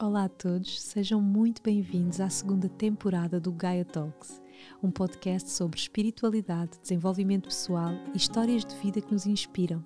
[0.00, 4.40] Olá a todos, sejam muito bem-vindos à segunda temporada do Gaia Talks,
[4.80, 9.84] um podcast sobre espiritualidade, desenvolvimento pessoal e histórias de vida que nos inspiram.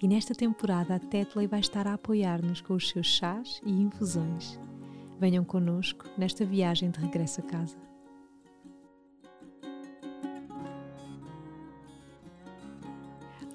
[0.00, 4.56] E nesta temporada a Tetley vai estar a apoiar-nos com os seus chás e infusões.
[5.18, 7.76] Venham connosco nesta viagem de regresso a casa.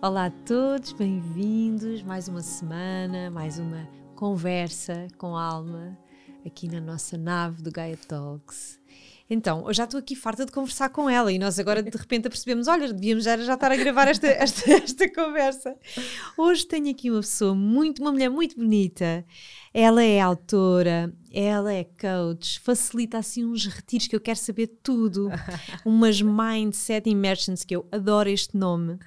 [0.01, 2.03] Olá a todos, bem-vindos.
[2.03, 3.87] Mais uma semana, mais uma
[4.19, 5.97] conversa com alma
[6.45, 8.77] aqui na nossa nave do Gaia Talks.
[9.29, 12.27] Então, eu já estou aqui farta de conversar com ela e nós agora de repente
[12.27, 15.73] percebemos: olha, devíamos já, já estar a gravar esta, esta, esta conversa.
[16.37, 19.23] Hoje tenho aqui uma pessoa muito, uma mulher muito bonita.
[19.73, 25.29] Ela é autora, ela é coach, facilita assim uns retiros que eu quero saber tudo,
[25.85, 28.99] umas mindset immersions que eu adoro este nome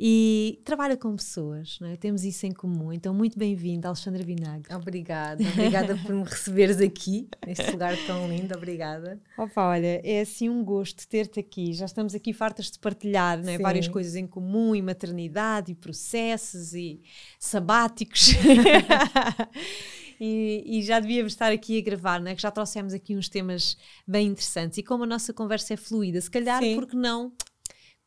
[0.00, 1.96] e trabalha com pessoas, é?
[1.96, 2.92] temos isso em comum.
[2.92, 4.72] Então, muito bem-vinda, Alexandra Vinagre.
[4.72, 9.20] Obrigada, obrigada por me receberes aqui, neste lugar tão lindo, obrigada.
[9.36, 11.72] Opa, olha, é assim um gosto ter-te aqui.
[11.72, 13.58] Já estamos aqui fartas de partilhar é?
[13.58, 17.00] várias coisas em comum, e maternidade, e processos, e
[17.38, 18.34] sabáticos.
[20.20, 22.34] E, e, já devíamos estar aqui a gravar, não é?
[22.34, 24.76] Que já trouxemos aqui uns temas bem interessantes.
[24.78, 26.74] E como a nossa conversa é fluida, se calhar, Sim.
[26.74, 27.32] porque não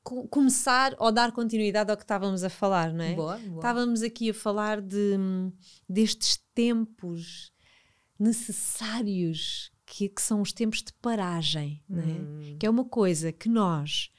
[0.04, 3.14] começar ou dar continuidade ao que estávamos a falar, não é?
[3.14, 3.56] Boa, boa.
[3.56, 5.18] Estávamos aqui a falar de,
[5.88, 7.52] destes tempos
[8.20, 12.06] necessários que, que são os tempos de paragem, não é?
[12.06, 12.58] Hum.
[12.60, 14.10] Que é uma coisa que nós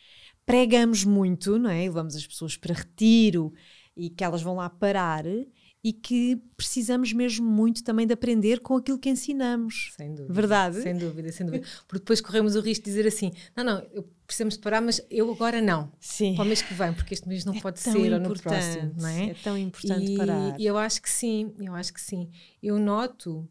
[0.44, 1.82] pregamos muito, não é?
[1.82, 3.52] Levamos as pessoas para retiro
[3.96, 5.24] e que elas vão lá parar
[5.84, 9.92] e que precisamos mesmo muito também de aprender com aquilo que ensinamos.
[9.96, 10.32] Sem dúvida.
[10.32, 10.82] Verdade?
[10.82, 11.66] Sem dúvida, sem dúvida.
[11.88, 15.30] Porque depois corremos o risco de dizer assim: não, não, eu precisamos parar, mas eu
[15.30, 15.92] agora não.
[16.00, 16.34] Sim.
[16.34, 18.94] Para o mês que vem, porque este mês não é pode ser ou no próximo,
[18.96, 19.30] não é?
[19.30, 20.58] É tão importante e, parar.
[20.58, 22.30] E eu acho que sim, eu acho que sim.
[22.62, 23.46] Eu noto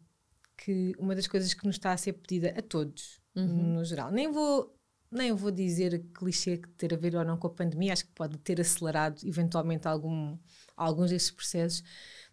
[0.57, 3.75] que uma das coisas que nos está a ser pedida a todos, uhum.
[3.75, 4.75] no geral, nem vou
[5.11, 8.13] nem vou dizer clichê que ter a ver ou não com a pandemia, acho que
[8.13, 10.37] pode ter acelerado eventualmente algum,
[10.75, 11.83] alguns desses processos,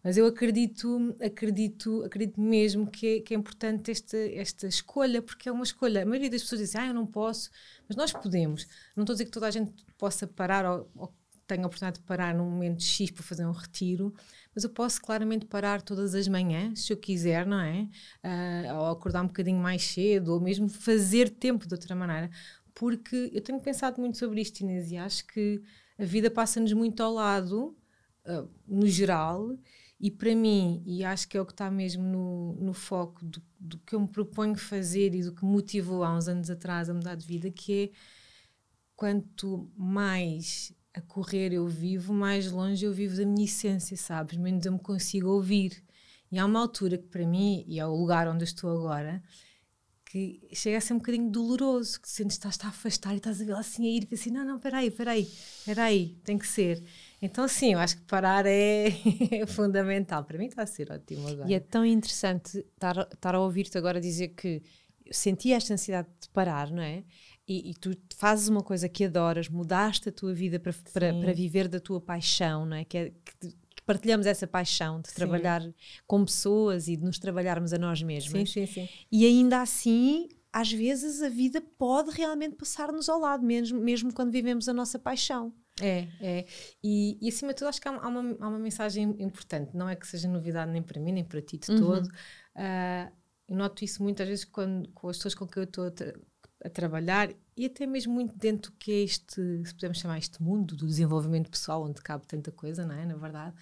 [0.03, 5.49] mas eu acredito, acredito, acredito mesmo que é, que é importante esta, esta escolha, porque
[5.49, 6.03] é uma escolha.
[6.03, 7.51] A maioria das pessoas diz, ah, eu não posso,
[7.89, 8.67] mas nós podemos.
[8.97, 11.15] Não estou a dizer que toda a gente possa parar ou, ou
[11.49, 14.15] tenha a oportunidade de parar num momento X para fazer um retiro,
[14.55, 17.89] mas eu posso claramente parar todas as manhãs, se eu quiser, não é?
[18.23, 22.31] Uh, ou acordar um bocadinho mais cedo, ou mesmo fazer tempo de outra maneira,
[22.75, 25.61] porque eu tenho pensado muito sobre isto, Inês, e acho que
[25.99, 27.77] a vida passa-nos muito ao lado,
[28.27, 29.57] uh, no geral,
[30.01, 33.43] e para mim, e acho que é o que está mesmo no, no foco do,
[33.59, 36.95] do, que eu me proponho fazer e do que motivou há uns anos atrás a
[36.95, 37.91] mudar de vida, que é
[38.95, 44.37] quanto mais a correr eu vivo, mais longe eu vivo da minha essência, sabes?
[44.37, 45.83] Menos eu me consigo ouvir.
[46.31, 49.23] E há uma altura que para mim, e é o lugar onde eu estou agora,
[50.11, 53.19] que chega a ser um bocadinho doloroso, que te sentes que estás a afastar e
[53.19, 55.31] estás a ver assim a ir e assim, não, não, peraí, peraí,
[55.67, 56.83] peraí, tem que ser.
[57.21, 58.91] Então, sim, eu acho que parar é,
[59.47, 60.25] fundamental.
[60.25, 61.51] Para mim está a ser ótimo agora.
[61.51, 64.63] E é tão interessante estar, estar a ouvir-te agora dizer que
[65.11, 67.05] senti esta ansiedade de parar, não é?
[67.47, 71.33] E, e, tu fazes uma coisa que adoras, mudaste a tua vida para, para, para
[71.33, 72.85] viver da tua paixão, não é?
[72.85, 73.55] Que, é, que
[73.89, 75.15] partilhamos essa paixão de sim.
[75.15, 75.63] trabalhar
[76.07, 78.53] com pessoas e de nos trabalharmos a nós mesmos.
[78.53, 78.89] Sim, sim, sim.
[79.11, 84.31] E ainda assim, às vezes a vida pode realmente passar-nos ao lado, mesmo, mesmo quando
[84.31, 85.55] vivemos a nossa paixão.
[85.81, 86.47] É, é.
[86.85, 89.75] E, e, acima de tudo, acho que há, há, uma, há uma mensagem importante.
[89.75, 91.79] Não é que seja novidade nem para mim, nem para ti de uhum.
[91.79, 92.07] todo.
[92.09, 93.11] Uh,
[93.49, 95.91] eu noto isso muitas vezes quando, com as pessoas com quem eu estou
[96.65, 99.99] a, tra a, trabalhar e até mesmo muito dentro do que é este, se podemos
[99.99, 103.05] chamar este mundo do desenvolvimento pessoal, onde cabe tanta coisa, não é?
[103.05, 103.55] Na verdade.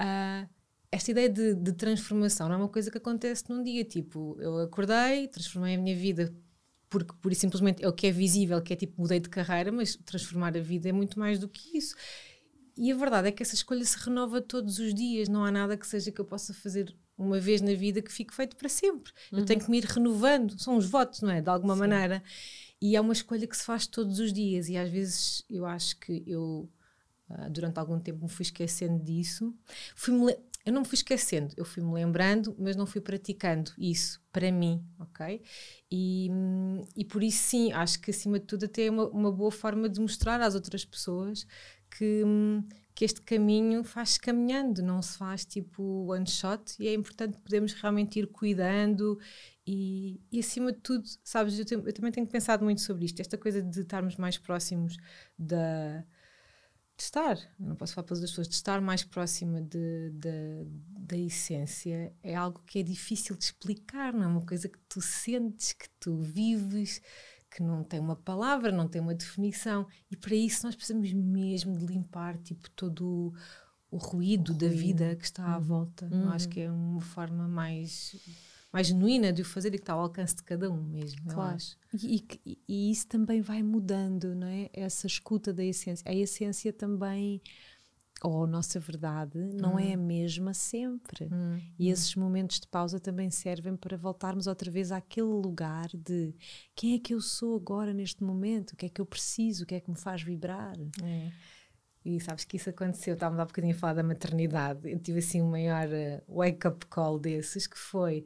[0.00, 0.48] Uh,
[0.92, 3.84] esta ideia de, de transformação não é uma coisa que acontece num dia.
[3.84, 6.34] Tipo, eu acordei, transformei a minha vida
[6.88, 9.94] porque por simplesmente é o que é visível, que é tipo mudei de carreira, mas
[9.94, 11.94] transformar a vida é muito mais do que isso.
[12.76, 15.76] E a verdade é que essa escolha se renova todos os dias, não há nada
[15.76, 19.12] que seja que eu possa fazer uma vez na vida que fique feito para sempre.
[19.32, 19.40] Uhum.
[19.40, 21.40] Eu tenho que me ir renovando, são os votos, não é?
[21.40, 21.80] De alguma Sim.
[21.80, 22.22] maneira.
[22.80, 25.98] E é uma escolha que se faz todos os dias, e às vezes eu acho
[25.98, 26.68] que eu,
[27.28, 29.54] ah, durante algum tempo, me fui esquecendo disso.
[29.94, 30.34] Fui-me
[30.64, 34.52] eu não me fui esquecendo, eu fui me lembrando, mas não fui praticando isso para
[34.52, 35.42] mim, ok?
[35.90, 36.28] E,
[36.94, 39.88] e por isso, sim, acho que acima de tudo, até é uma, uma boa forma
[39.88, 41.46] de mostrar às outras pessoas
[41.90, 42.22] que,
[43.00, 47.72] que este caminho faz-se caminhando, não se faz tipo one shot, e é importante podermos
[47.72, 49.18] realmente ir cuidando.
[49.66, 53.38] E, e acima de tudo, sabes, eu, eu também tenho pensado muito sobre isto, esta
[53.38, 54.98] coisa de estarmos mais próximos
[55.38, 56.04] da
[56.94, 60.66] de estar, não posso falar pelas pessoas, de estar mais próxima de, de,
[60.98, 65.00] da essência é algo que é difícil de explicar, não é uma coisa que tu
[65.00, 67.00] sentes, que tu vives,
[67.50, 69.86] que não tem uma palavra, não tem uma definição.
[70.10, 73.34] E para isso nós precisamos mesmo de limpar tipo todo
[73.90, 76.08] o, o ruído, da vida que está à volta.
[76.10, 76.22] Uhum.
[76.22, 78.14] Eu acho que é uma forma mais
[78.72, 81.20] mais genuína de o fazer e que está ao alcance de cada um mesmo.
[81.28, 81.58] Claro.
[81.92, 84.70] E, e, e, isso também vai mudando, não é?
[84.72, 86.08] Essa escuta da essência.
[86.08, 87.42] A essência também
[88.22, 89.78] ou a nossa verdade não hum.
[89.78, 90.06] é a hum.
[90.06, 91.28] mesma sempre.
[91.32, 91.58] Hum.
[91.78, 91.92] E hum.
[91.92, 96.34] esses momentos de pausa também servem para voltarmos outra vez àquele lugar de
[96.74, 99.66] quem é que eu sou agora neste momento, o que é que eu preciso, o
[99.66, 100.76] que é que me faz vibrar.
[101.02, 101.30] É.
[102.04, 104.90] E sabes que isso aconteceu, estávamos há bocadinho a falar da maternidade.
[104.90, 108.24] Eu tive assim um maior uh, wake-up call desses, que foi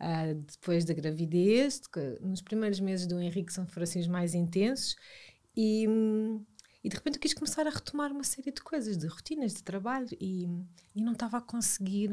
[0.00, 1.80] uh, depois da gravidez,
[2.20, 4.96] nos primeiros meses do Henrique são foram assim os mais intensos,
[5.56, 5.86] e.
[5.88, 6.44] Hum,
[6.82, 9.62] e de repente eu quis começar a retomar uma série de coisas, de rotinas de
[9.62, 10.48] trabalho, e,
[10.94, 12.10] e não estava a conseguir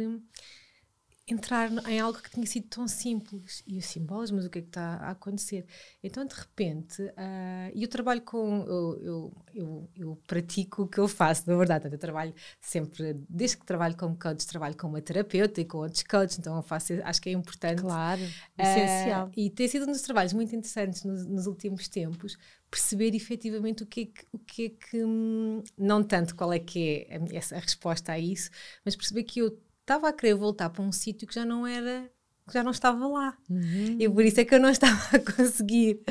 [1.33, 3.63] entrar em algo que tinha sido tão simples.
[3.67, 5.65] E assim, bolas, mas o que é que está a acontecer?
[6.03, 10.97] Então, de repente, uh, e eu trabalho com, eu, eu, eu, eu, pratico o que
[10.97, 11.87] eu faço, na verdade.
[11.91, 16.03] Eu trabalho sempre, desde que trabalho como coach, trabalho com uma terapeuta e com outros
[16.03, 17.81] coaches, então eu faço, acho que é importante.
[17.81, 19.31] Claro, uh, essencial.
[19.37, 22.37] E tem sido um dos trabalhos muito interessantes nos, nos últimos tempos,
[22.69, 26.59] perceber efetivamente o que é que, o que, é que hum, não tanto qual é
[26.59, 28.49] que é a, a resposta a isso,
[28.83, 29.57] mas perceber que eu
[29.89, 32.09] estava a querer voltar para um sítio que já não era
[32.47, 33.37] que já não estava lá.
[33.47, 33.97] Uhum.
[33.99, 36.01] E por isso é que eu não estava a conseguir.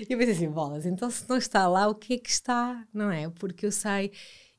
[0.00, 2.84] E eu pensei assim, bolas, então se não está lá, o que é que está?
[2.92, 3.28] Não é?
[3.30, 4.10] Porque eu sei,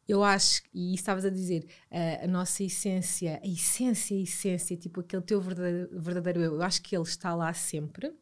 [0.07, 5.01] eu acho, e estavas a dizer, a, a, nossa essência, a essência, a essência, tipo
[5.01, 8.13] aquele teu verdadeiro, verdadeiro eu, eu acho que ele está lá sempre.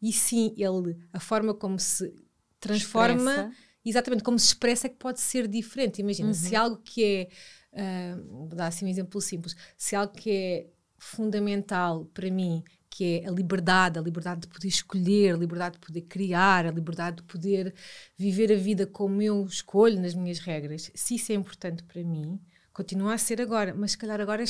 [0.00, 2.14] E sim, ele, a forma como se
[2.60, 3.52] transforma, expressa.
[3.84, 6.00] exatamente como se expressa é que pode ser diferente.
[6.00, 6.34] Imagina, uhum.
[6.34, 7.28] se algo que é
[7.74, 10.66] uh, vou dar assim um exemplo simples, se algo que é
[10.98, 15.86] fundamental para mim, que é a liberdade, a liberdade de poder escolher, a liberdade de
[15.86, 17.74] poder criar, a liberdade de poder
[18.16, 22.40] viver a vida como eu escolho nas minhas regras, se isso é importante para mim,
[22.72, 24.44] continua a ser agora, mas se calhar agora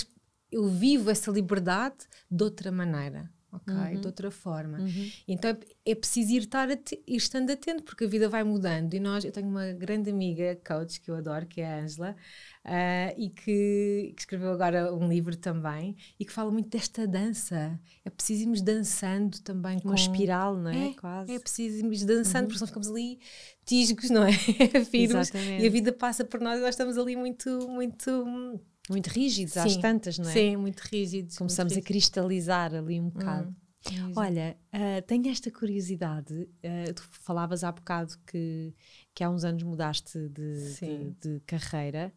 [0.53, 3.73] eu vivo essa liberdade de outra maneira ok?
[3.73, 4.01] Uhum.
[4.01, 4.79] De outra forma.
[4.79, 5.11] Uhum.
[5.29, 5.59] Então é,
[5.93, 8.95] é, preciso ir, estar ir estando atento, porque a vida vai mudando.
[8.95, 12.17] E nós, eu tenho uma grande amiga, coach, que eu adoro, que é a Angela,
[12.65, 17.79] uh, e que, que, escreveu agora um livro também, e que fala muito desta dança.
[18.05, 19.77] É preciso irmos dançando também.
[19.77, 19.95] Uma com...
[19.95, 20.89] espiral, não é?
[20.89, 20.95] é?
[20.95, 21.33] Quase.
[21.33, 22.49] É preciso irmos dançando, uhum.
[22.49, 23.19] porque senão ficamos ali
[23.65, 24.33] tisgos, não é?
[24.91, 25.31] Firmes.
[25.31, 25.63] Exatamente.
[25.63, 29.61] E a vida passa por nós e nós estamos ali muito, muito muito rígidos, Sim.
[29.61, 30.33] às tantas, não é?
[30.33, 31.39] Sim, muito rígidos.
[31.39, 33.49] Começamos muito a cristalizar ali um bocado.
[33.49, 36.33] Hum, Olha, uh, tenho esta curiosidade.
[36.35, 38.75] Uh, tu falavas há bocado que,
[39.15, 42.13] que há uns anos mudaste de, de, de carreira.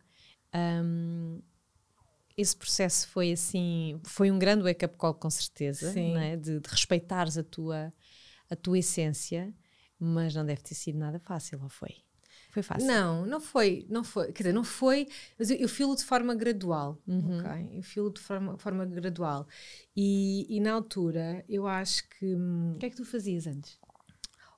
[0.54, 1.42] Um,
[2.38, 6.38] esse processo foi assim, foi um grande wake-up call com certeza, é?
[6.38, 7.92] de, de respeitares a tua,
[8.50, 9.54] a tua essência,
[10.00, 11.96] mas não deve ter sido nada fácil, ou foi?
[12.58, 12.88] Foi fácil?
[12.88, 14.32] Não, não foi, não foi.
[14.32, 15.08] Quer dizer, não foi,
[15.38, 17.38] mas eu, eu filo de forma gradual, uhum.
[17.38, 17.70] ok?
[17.78, 19.48] Eu filo de forma, forma gradual.
[19.96, 22.26] E, e na altura, eu acho que...
[22.34, 23.78] Hum, o que é que tu fazias antes?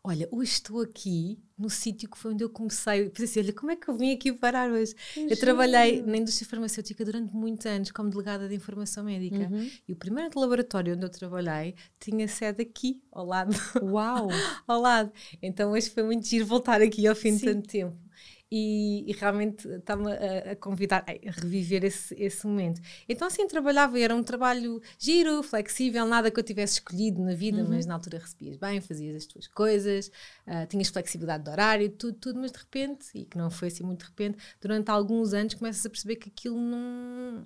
[0.04, 3.10] Olha, hoje estou aqui no sítio que foi onde eu comecei.
[3.10, 4.96] Pensei assim, olha, como é que eu vim aqui parar hoje?
[5.18, 9.50] eu trabalhei na indústria farmacêutica durante muitos anos como delegada de informação médica.
[9.52, 9.70] Uhum.
[9.88, 13.54] E o primeiro laboratório onde eu trabalhei tinha sede aqui, ao lado.
[13.82, 14.30] Uau!
[14.66, 15.12] ao lado.
[15.42, 17.38] Então hoje foi muito giro voltar aqui ao fim Sim.
[17.38, 18.09] de tanto tempo
[18.52, 22.82] e, e realmente está-me a, a, convidar a reviver esse, esse momento.
[23.08, 27.62] Então, assim, trabalhava, era um trabalho giro, flexível, nada que eu tivesse escolhido na vida,
[27.62, 27.70] uhum.
[27.70, 30.12] mas na altura recebias bem, fazias as tuas coisas,
[30.48, 33.84] uh, tinhas flexibilidade de horário, tudo, tudo, mas de repente, e que não foi assim
[33.84, 37.46] muito de repente, durante alguns anos começas a perceber que aquilo não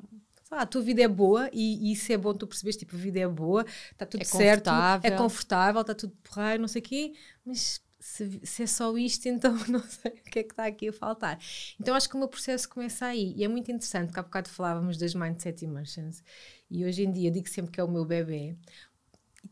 [0.56, 3.20] a tua vida é boa e, e, isso é bom tu percebes, tipo, a vida
[3.20, 4.70] é boa, está tudo é certo,
[5.02, 9.28] é confortável, está tudo porreiro, não sei o quê, mas se, se, é só isto,
[9.30, 11.40] então não sei o que é que está aqui a faltar.
[11.80, 13.34] Então acho que o meu processo começa aí.
[13.36, 16.22] E é muito interessante, porque há bocado falávamos das Mindset Emotions.
[16.70, 18.58] E hoje em dia digo sempre que é o meu bebê.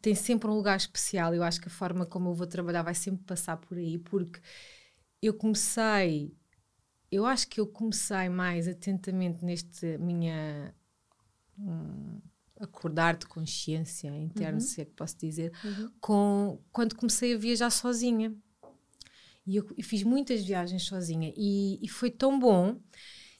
[0.01, 1.33] Tem sempre um lugar especial.
[1.33, 4.41] Eu acho que a forma como eu vou trabalhar vai sempre passar por aí, porque
[5.21, 6.35] eu comecei.
[7.09, 10.75] Eu acho que eu comecei mais atentamente neste minha.
[12.81, 14.59] Acordar de consciência interna, uhum.
[14.59, 15.91] se é que posso dizer, uhum.
[15.99, 18.35] com, quando comecei a viajar sozinha.
[19.45, 22.79] E eu, eu fiz muitas viagens sozinha e, e, foi tão bom.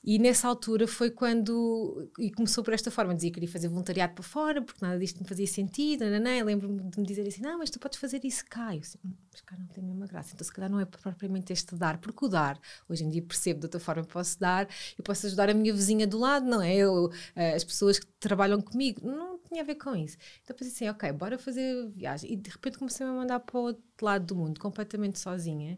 [0.04, 2.10] E nessa altura foi quando.
[2.18, 5.22] E começou por esta forma: dizia que queria fazer voluntariado para fora, porque nada disto
[5.22, 6.04] me fazia sentido.
[6.44, 8.76] Lembro-me de me dizer assim: não, mas tu podes fazer isso cá.
[8.76, 10.32] Eu assim, hum, mas cá não tem nenhuma graça.
[10.34, 13.60] Então, se calhar, não é propriamente este dar, porque o dar, hoje em dia percebo
[13.60, 14.68] de outra forma posso dar,
[14.98, 16.76] eu posso ajudar a minha vizinha do lado, não é?
[16.76, 19.06] Eu, eh, as pessoas que trabalham comigo.
[19.06, 20.18] Não tinha a ver com isso.
[20.44, 22.32] Então, pensei assim: ok, bora fazer viagem.
[22.32, 25.78] E de repente comecei a mandar para o outro lado do mundo, completamente sozinha.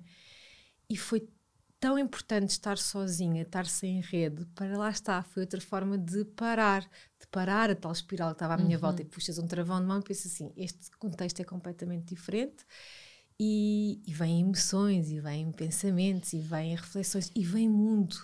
[0.89, 1.27] E foi
[1.79, 6.81] tão importante estar sozinha, estar sem rede, para lá está, foi outra forma de parar,
[7.19, 8.81] de parar a tal espiral que estava à minha uhum.
[8.81, 12.65] volta e puxas um travão de mão e pensas assim, este contexto é completamente diferente
[13.37, 18.15] e, e vêm emoções, e vêm pensamentos, e vêm reflexões, e vem mundo.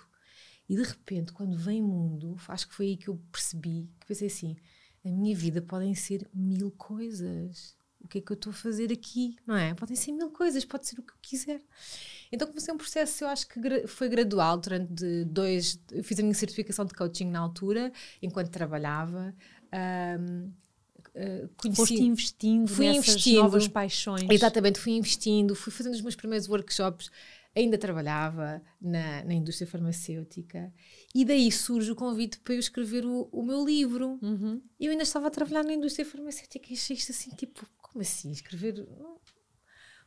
[0.69, 4.27] E de repente, quando vem mundo, acho que foi aí que eu percebi, que pensei
[4.27, 4.55] assim,
[5.05, 7.77] a minha vida podem ser mil coisas.
[8.01, 9.73] O que é que eu estou a fazer aqui, não é?
[9.73, 11.61] Podem ser mil coisas, pode ser o que eu quiser.
[12.31, 15.79] Então comecei um processo, eu acho que foi gradual, durante dois.
[15.91, 17.91] Eu fiz a minha certificação de coaching na altura,
[18.21, 19.33] enquanto trabalhava.
[20.19, 20.51] Um,
[21.09, 24.29] Uh, conheci, Foste investindo fui nessas investindo, novas paixões.
[24.29, 27.09] Exatamente, fui investindo, fui fazendo os meus primeiros workshops,
[27.55, 30.71] ainda trabalhava na, na indústria farmacêutica
[31.13, 34.19] e daí surge o convite para eu escrever o, o meu livro.
[34.21, 34.61] Uhum.
[34.79, 38.31] Eu ainda estava a trabalhar na indústria farmacêutica e achei isto assim, tipo, como assim,
[38.31, 38.87] escrever...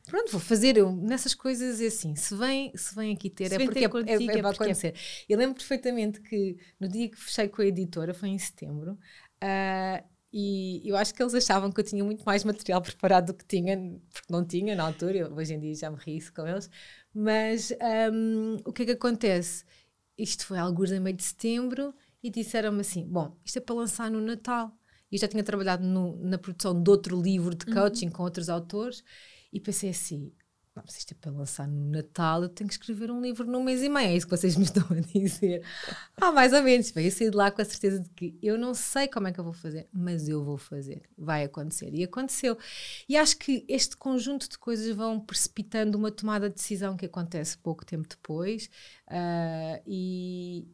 [0.05, 2.13] Pronto, vou fazer eu nessas coisas é assim.
[2.15, 4.41] Se vem, se vem aqui ter, se é porque ter é, contigo, é, é, é,
[4.41, 4.95] é acontecer.
[5.29, 10.13] Eu lembro perfeitamente que no dia que fechei com a editora, foi em setembro, uh,
[10.35, 13.45] e eu acho que eles achavam que eu tinha muito mais material preparado do que
[13.45, 13.77] tinha,
[14.11, 15.19] porque não tinha na altura.
[15.19, 16.69] Eu, hoje em dia já me ri com eles.
[17.13, 17.71] Mas
[18.11, 19.63] um, o que é que acontece?
[20.17, 24.09] Isto foi alguns em meio de setembro e disseram-me assim: Bom, isto é para lançar
[24.09, 24.71] no Natal.
[25.11, 27.73] E eu já tinha trabalhado no, na produção de outro livro de uhum.
[27.75, 28.11] coaching uhum.
[28.11, 29.03] com outros autores
[29.51, 30.33] e pensei assim:
[30.75, 33.63] não, se isto é para lançar no Natal, eu tenho que escrever um livro num
[33.63, 34.07] mês e meio.
[34.07, 35.63] É isso que vocês me estão a dizer.
[36.17, 36.89] Ah, mais ou menos.
[36.91, 39.31] Bem, eu saí de lá com a certeza de que eu não sei como é
[39.33, 41.03] que eu vou fazer, mas eu vou fazer.
[41.17, 41.93] Vai acontecer.
[41.93, 42.57] E aconteceu.
[43.07, 47.57] E acho que este conjunto de coisas vão precipitando uma tomada de decisão que acontece
[47.57, 48.69] pouco tempo depois.
[49.07, 50.67] Uh, e,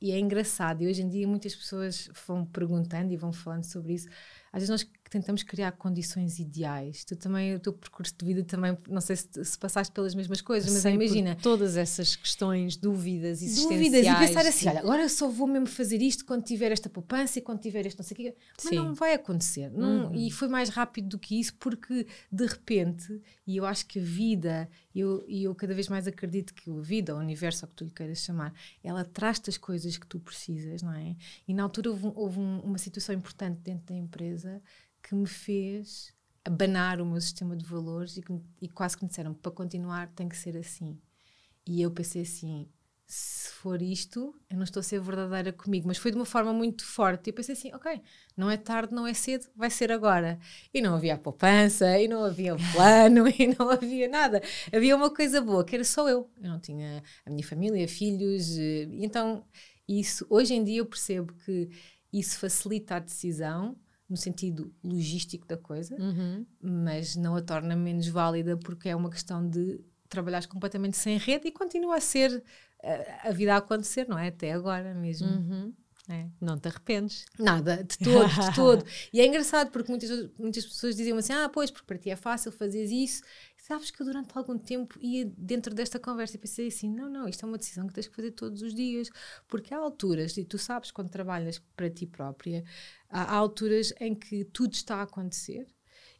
[0.00, 0.82] e é engraçado.
[0.82, 4.08] E hoje em dia muitas pessoas vão perguntando e vão falando sobre isso.
[4.52, 7.04] Às vezes nós tentamos criar condições ideais.
[7.04, 10.40] Tu também, o teu percurso de vida também, não sei se, se passaste pelas mesmas
[10.40, 11.36] coisas, mas imagina.
[11.40, 13.92] Todas essas questões, dúvidas, existenciais.
[13.92, 16.90] Dúvidas e pensar assim, olha, agora eu só vou mesmo fazer isto quando tiver esta
[16.90, 18.36] poupança e quando tiver este não sei o quê.
[18.56, 18.76] Mas Sim.
[18.76, 19.70] não vai acontecer.
[19.70, 20.14] Não, uhum.
[20.14, 24.02] E foi mais rápido do que isso porque, de repente, e eu acho que a
[24.02, 27.74] vida, e eu, eu cada vez mais acredito que a vida, o universo, ou que
[27.74, 31.16] tu lhe queiras chamar, ela traz-te as coisas que tu precisas, não é?
[31.48, 34.62] E na altura houve, houve um, uma situação importante dentro da empresa
[35.02, 39.08] que me fez abanar o meu sistema de valores e, que, e quase que me
[39.08, 41.00] disseram para continuar tem que ser assim.
[41.66, 42.68] E eu pensei assim:
[43.64, 45.88] for isto, eu não estou a ser verdadeira comigo.
[45.88, 47.28] Mas foi de uma forma muito forte.
[47.28, 47.98] E eu pensei assim: ok,
[48.36, 50.38] não é tarde, não é cedo, vai ser agora.
[50.72, 54.42] E não havia poupança, e não havia plano, e não havia nada.
[54.70, 56.30] Havia uma coisa boa, que era só eu.
[56.42, 58.50] Eu não tinha a minha família, filhos.
[58.92, 59.42] Então,
[59.88, 61.70] isso, hoje em dia eu percebo que
[62.12, 63.74] isso facilita a decisão
[64.06, 66.44] no sentido logístico da coisa, uhum.
[66.60, 71.48] mas não a torna menos válida porque é uma questão de trabalhar completamente sem rede
[71.48, 72.42] e continua a ser
[72.84, 74.28] a, a vida a acontecer, não é?
[74.28, 75.28] Até agora mesmo.
[75.28, 75.72] Uhum.
[76.08, 76.28] É.
[76.38, 77.24] Não te arrependes?
[77.38, 78.84] Nada, de todo, de todo.
[79.10, 82.16] E é engraçado porque muitas, muitas pessoas diziam assim: ah, pois, porque para ti é
[82.16, 83.22] fácil fazer isso.
[83.56, 87.26] Sabes que eu durante algum tempo ia dentro desta conversa e pensei assim: não, não,
[87.26, 89.08] isto é uma decisão que tens que fazer todos os dias,
[89.48, 92.62] porque há alturas, e tu sabes quando trabalhas para ti própria,
[93.08, 95.66] há, há alturas em que tudo está a acontecer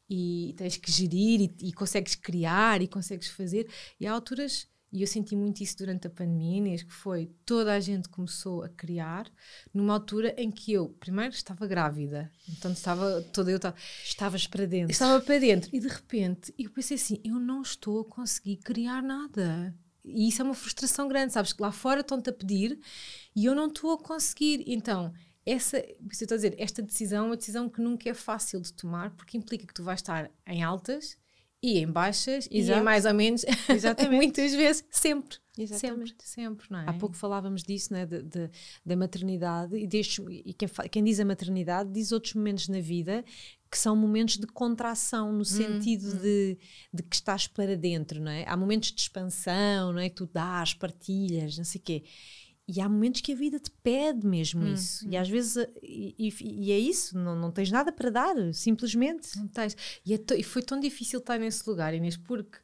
[0.08, 3.68] e tens que gerir e, e consegues criar e consegues fazer,
[4.00, 7.74] e há alturas e eu senti muito isso durante a pandemia, Inês, que foi toda
[7.74, 9.28] a gente começou a criar
[9.74, 12.30] numa altura em que eu, primeiro, estava grávida.
[12.48, 14.92] Então estava toda eu estava, estavas para dentro.
[14.92, 19.02] Estava para dentro e de repente eu pensei assim, eu não estou a conseguir criar
[19.02, 19.74] nada.
[20.04, 22.78] E isso é uma frustração grande, sabes que lá fora estão-te a pedir
[23.34, 24.62] e eu não estou a conseguir.
[24.64, 25.12] Então,
[25.44, 28.72] essa, eu estou a dizer, esta decisão é uma decisão que nunca é fácil de
[28.72, 31.16] tomar, porque implica que tu vais estar em altas
[31.64, 32.78] e em baixas Exato.
[32.78, 33.42] e em mais ou menos
[34.12, 36.14] muitas vezes sempre Exatamente.
[36.22, 36.84] sempre sempre não é?
[36.86, 38.50] há pouco falávamos disso né de, de
[38.84, 43.24] da maternidade e, deixo, e quem, quem, diz a maternidade diz outros momentos na vida
[43.70, 46.18] que são momentos de contração no hum, sentido hum.
[46.18, 46.58] De,
[46.92, 50.28] de que estás para dentro não é há momentos de expansão não é que tu
[50.30, 52.04] dás partilhas não sei o quê
[52.66, 55.06] e há momentos que a vida te pede mesmo hum, isso.
[55.06, 55.10] Hum.
[55.10, 59.36] E às vezes, e, e, e, é isso, não, não tens nada para dar, simplesmente.
[59.36, 59.76] Não tens.
[60.04, 62.58] E, é e foi tão difícil estar nesse lugar, Inês, porque,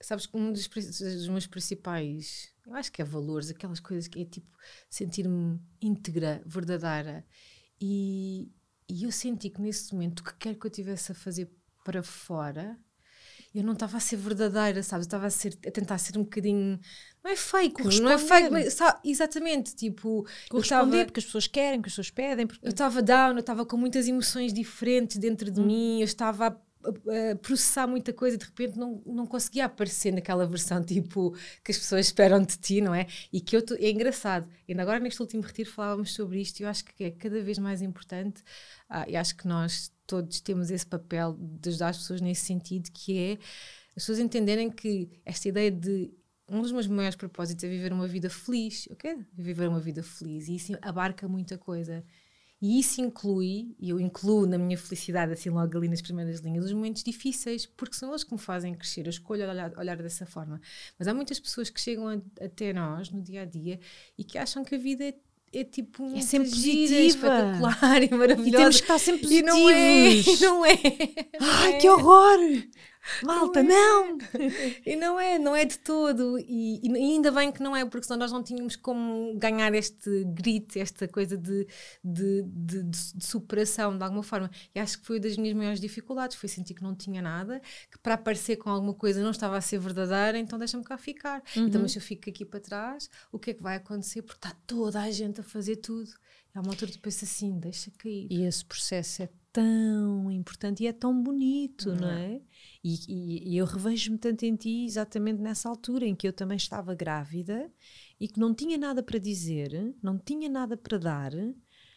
[0.00, 4.24] sabes, um dos, dos meus principais Eu acho que é valores, aquelas coisas que é
[4.26, 4.54] tipo
[4.90, 7.24] sentir-me íntegra, verdadeira.
[7.80, 8.52] E,
[8.88, 11.50] e eu senti que nesse momento o que quer que eu tivesse a fazer
[11.82, 12.78] para fora,
[13.54, 15.06] eu não estava a ser verdadeira, sabes?
[15.06, 16.80] Estava a, ser, a tentar ser um bocadinho.
[17.22, 19.76] Não é fake, não é fake, mas, sabe, exatamente.
[19.76, 22.46] Tipo, corresponder tava, porque as pessoas querem, porque as pessoas pedem.
[22.48, 22.66] Porque...
[22.66, 25.66] Eu estava down, eu estava com muitas emoções diferentes dentro de hum.
[25.66, 26.56] mim, eu estava a
[27.42, 31.78] processar muita coisa e de repente não, não conseguia aparecer naquela versão tipo que as
[31.78, 33.06] pessoas esperam de ti, não é?
[33.32, 34.48] E que eu tô, é engraçado.
[34.68, 37.58] Ainda agora neste último retiro falávamos sobre isto e eu acho que é cada vez
[37.58, 38.42] mais importante
[38.90, 42.90] uh, e acho que nós todos temos esse papel de ajudar as pessoas nesse sentido
[42.92, 43.32] que é
[43.96, 46.12] as pessoas entenderem que esta ideia de
[46.48, 48.88] um dos meus maiores propósitos é viver uma vida feliz.
[48.98, 52.04] Quero viver uma vida feliz e isso abarca muita coisa.
[52.64, 56.64] E isso inclui, e eu incluo na minha felicidade, assim logo ali nas primeiras linhas,
[56.64, 59.04] os momentos difíceis, porque são eles que me fazem crescer.
[59.04, 60.58] Eu escolho olhar, olhar dessa forma.
[60.98, 63.78] Mas há muitas pessoas que chegam a, até nós no dia a dia
[64.16, 65.14] e que acham que a vida é
[65.52, 68.48] é tipo é sempre positiva, espetacular e maravilhosa.
[68.48, 69.46] E temos que estar sempre positivos.
[69.46, 70.80] E não é, não é.
[71.38, 71.78] Ai, é.
[71.78, 72.38] que horror!
[73.22, 74.18] Malta, não!
[74.84, 76.38] e não é, não é de todo.
[76.38, 80.24] E, e, ainda bem que não é, porque senão nós não tínhamos como ganhar este
[80.24, 81.66] grito, esta coisa de,
[82.02, 84.50] de, de, de, superação de alguma forma.
[84.74, 86.36] E acho que foi das minhas maiores dificuldades.
[86.36, 89.60] Foi sentir que não tinha nada, que para aparecer com alguma coisa não estava a
[89.60, 91.42] ser verdadeira, então deixa-me cá ficar.
[91.56, 91.66] Uhum.
[91.66, 94.22] Então, mas se eu fico aqui para trás, o que é que vai acontecer?
[94.22, 96.10] Porque está toda a gente a fazer tudo.
[96.54, 98.28] Há uma altura que tu pensas assim, deixa cair.
[98.30, 102.40] E esse processo é tão importante e é tão bonito, não, não é?
[102.84, 106.58] E, e, e eu revejo-me tanto em ti exatamente nessa altura em que eu também
[106.58, 107.72] estava grávida
[108.20, 111.32] e que não tinha nada para dizer, não tinha nada para dar,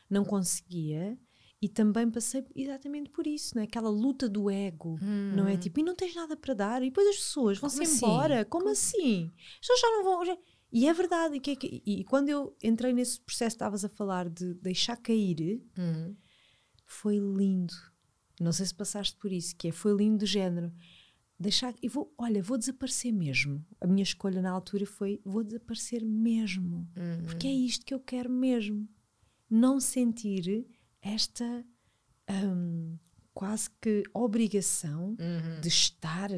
[0.09, 1.19] não conseguia.
[1.61, 3.65] E também passei exatamente por isso, não é?
[3.65, 5.33] Aquela luta do ego, hum.
[5.35, 5.55] não é?
[5.55, 5.59] Hum.
[5.59, 7.97] Tipo, e não tens nada para dar, e depois as pessoas vão-se assim?
[7.97, 8.45] embora.
[8.45, 9.31] Como, Como assim?
[9.55, 10.25] As pessoas já não vão.
[10.25, 10.37] Já...
[10.71, 11.35] E é verdade.
[11.35, 14.95] E, que, é que, e, quando eu entrei nesse processo, estavas a falar de deixar
[14.97, 16.15] cair, uhum.
[16.85, 17.73] foi lindo.
[18.39, 20.71] Não sei se passaste por isso, que é, foi lindo do género.
[21.39, 23.63] Deixar, e vou, olha, vou desaparecer mesmo.
[23.79, 26.87] A minha escolha na altura foi: vou desaparecer mesmo.
[26.95, 27.23] Uhum.
[27.25, 28.87] Porque é isto que eu quero mesmo.
[29.49, 30.67] Não sentir
[31.01, 31.65] esta
[32.29, 32.97] um,
[33.33, 35.61] quase que obrigação uhum.
[35.61, 36.29] de estar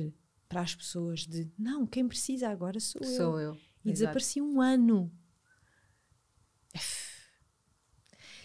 [0.49, 3.17] para as pessoas, de não, quem precisa agora sou, sou eu.
[3.17, 3.57] Sou eu.
[3.85, 5.11] E desapareci um ano.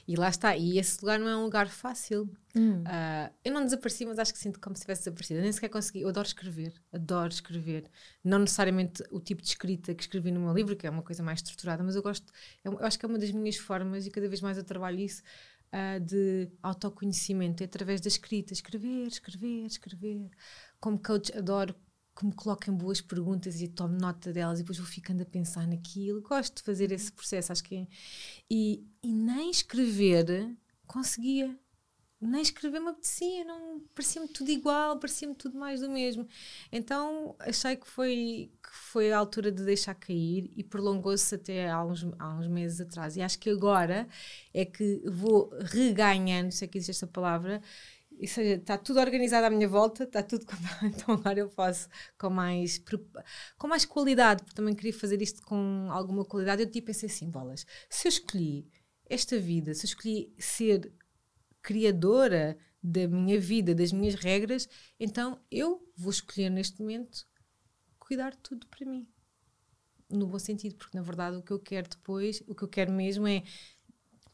[0.07, 0.57] E lá está.
[0.57, 2.31] E esse lugar não é um lugar fácil.
[2.55, 2.83] Hum.
[2.83, 5.40] Uh, eu não desapareci, mas acho que sinto como se tivesse desaparecido.
[5.40, 6.03] Eu nem sequer consegui.
[6.03, 6.75] Eu adoro escrever.
[6.93, 7.90] Adoro escrever.
[8.23, 11.23] Não necessariamente o tipo de escrita que escrevi no meu livro, que é uma coisa
[11.23, 12.33] mais estruturada, mas eu gosto.
[12.62, 15.01] Eu, eu acho que é uma das minhas formas, e cada vez mais eu trabalho
[15.01, 15.23] isso,
[15.73, 17.62] uh, de autoconhecimento.
[17.62, 18.53] É através da escrita.
[18.53, 20.31] Escrever, escrever, escrever.
[20.81, 21.75] Como coach, adoro
[22.16, 25.66] que me coloquem boas perguntas e tomo nota delas e depois vou ficando a pensar
[25.66, 26.22] naquilo.
[26.22, 27.87] Gosto de fazer esse processo, acho que é.
[28.50, 31.59] E, e nem escrever conseguia.
[32.20, 36.27] Nem escrever me apetecia, não parecia-me tudo igual, parecia-me tudo mais do mesmo.
[36.72, 41.85] Então achei que foi, que foi a altura de deixar cair e prolongou-se até há
[41.85, 43.16] uns, há uns meses atrás.
[43.16, 44.09] E acho que agora
[44.55, 47.61] é que vou reganhando, se é que existe esta palavra,
[48.25, 50.47] ou seja, está tudo organizado à minha volta, está tudo
[50.85, 52.83] então agora eu posso com mais
[53.59, 56.63] com mais qualidade, porque também queria fazer isto com alguma qualidade.
[56.63, 58.67] Eu tipo pensei assim, bolas, se eu escolhi
[59.09, 60.93] esta vida, se eu escolhi ser
[61.63, 64.69] criadora da minha vida, das minhas regras,
[65.01, 67.27] então eu vou escolher neste momento
[67.99, 69.09] cuidar tudo para mim.
[70.11, 72.93] No bom sentido, porque na verdade o que eu quero depois, o que eu quero
[72.93, 73.43] mesmo é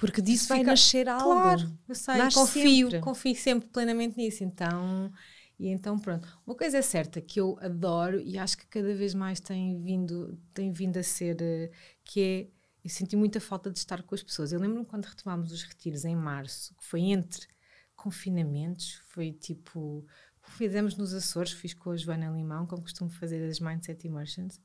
[0.01, 0.71] porque disso vai fica...
[0.71, 1.31] nascer algo.
[1.31, 3.01] Claro, eu sei, Nasce confio, sempre.
[3.01, 4.43] confio sempre plenamente nisso.
[4.43, 5.13] Então,
[5.59, 6.27] e então pronto.
[6.47, 10.41] Uma coisa é certa que eu adoro e acho que cada vez mais tem vindo,
[10.55, 11.71] tem vindo a ser, uh,
[12.03, 12.49] que é,
[12.83, 14.53] eu senti muita falta de estar com as pessoas.
[14.53, 17.47] Eu lembro-me quando retomámos os retiros em março, que foi entre
[17.95, 20.07] confinamentos, foi tipo,
[20.41, 24.59] fizemos nos Açores, fiz com a Joana Limão, como costumo fazer as Mindset Immersions,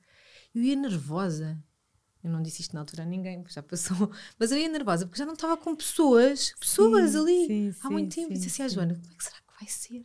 [0.54, 1.62] eu ia nervosa,
[2.26, 4.12] eu não disse isto na altura a ninguém, porque já passou.
[4.40, 7.90] Mas eu ia nervosa porque já não estava com pessoas, pessoas sim, ali sim, há
[7.90, 8.30] muito tempo.
[8.30, 10.04] Sim, disse assim à Joana: como é que será que vai ser?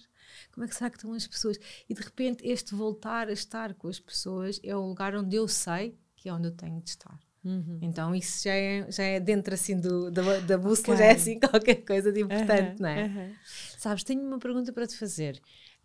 [0.53, 1.59] Como é que será que estão as pessoas?
[1.89, 5.49] E de repente, este voltar a estar com as pessoas é o lugar onde eu
[5.49, 7.19] sei que é onde eu tenho de estar.
[7.43, 7.79] Uhum.
[7.81, 10.97] Então isso já é, já é dentro assim do, da, da bússola, okay.
[10.99, 13.07] já é assim qualquer coisa de importante, uhum, não é?
[13.07, 13.35] Uhum.
[13.79, 15.41] Sabes, tenho uma pergunta para te fazer.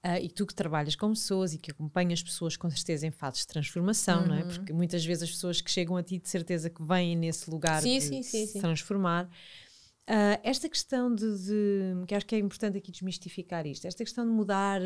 [0.06, 3.40] Uh, e tu que trabalhas com pessoas e que acompanhas pessoas com certeza em fases
[3.40, 4.28] de transformação, uhum.
[4.28, 4.44] não é?
[4.44, 4.48] Uhum.
[4.50, 7.82] Porque muitas vezes as pessoas que chegam a ti de certeza que vêm nesse lugar
[7.82, 9.26] sim, de sim, sim, se transformar.
[10.08, 14.24] Uh, esta questão de, de, que acho que é importante aqui desmistificar isto, esta questão
[14.24, 14.80] de mudar,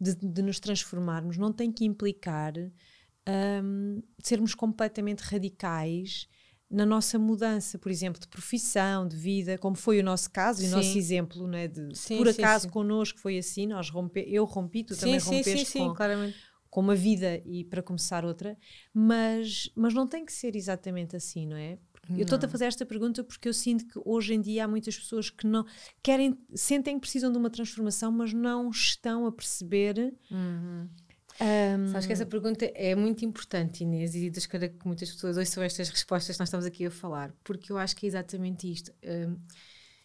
[0.00, 2.54] de, de nos transformarmos, não tem que implicar
[3.62, 6.26] um, sermos completamente radicais
[6.70, 10.66] na nossa mudança, por exemplo, de profissão, de vida, como foi o nosso caso e
[10.66, 12.72] o nosso exemplo, né, de sim, por acaso sim, sim.
[12.72, 16.36] connosco foi assim, nós rompe, eu rompi, tu também rompeste sim, com, claramente.
[16.68, 18.56] com uma vida e para começar outra,
[18.92, 21.78] mas, mas não tem que ser exatamente assim, não é?
[22.08, 22.18] Não.
[22.18, 24.96] Eu estou a fazer esta pergunta porque eu sinto que hoje em dia há muitas
[24.96, 25.64] pessoas que não
[26.02, 30.88] querem, sentem que precisam de uma transformação, mas não estão a perceber uhum.
[31.40, 31.88] Um...
[31.88, 35.88] Sabes que essa pergunta é muito importante, Inês, e das que muitas pessoas ouçam estas
[35.88, 38.92] respostas que nós estamos aqui a falar, porque eu acho que é exatamente isto.
[39.02, 39.36] Um,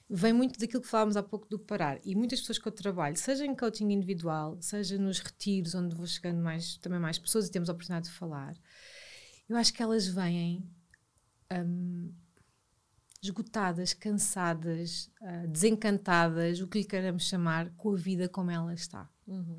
[0.10, 2.00] vem muito daquilo que falávamos há pouco do parar.
[2.04, 6.08] E muitas pessoas que eu trabalho, seja em coaching individual, seja nos retiros, onde vou
[6.08, 8.56] chegando mais, também mais pessoas e temos a oportunidade de falar,
[9.48, 10.63] eu acho que elas vêm
[11.52, 12.12] um,
[13.22, 19.08] esgotadas, cansadas, uh, desencantadas, o que lhe queremos chamar, com a vida como ela está.
[19.28, 19.58] Uhum.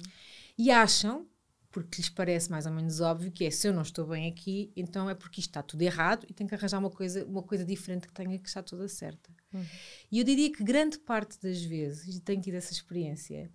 [0.59, 1.29] E acham
[1.71, 4.73] porque lhes parece mais ou menos óbvio que é se eu não estou bem aqui,
[4.75, 7.65] então é porque isto está tudo errado e tenho que arranjar uma coisa, uma coisa
[7.65, 9.31] diferente que tenha que estar toda certa.
[9.53, 9.65] Uhum.
[10.11, 13.51] E eu diria que grande parte das vezes, e tenho tido essa experiência,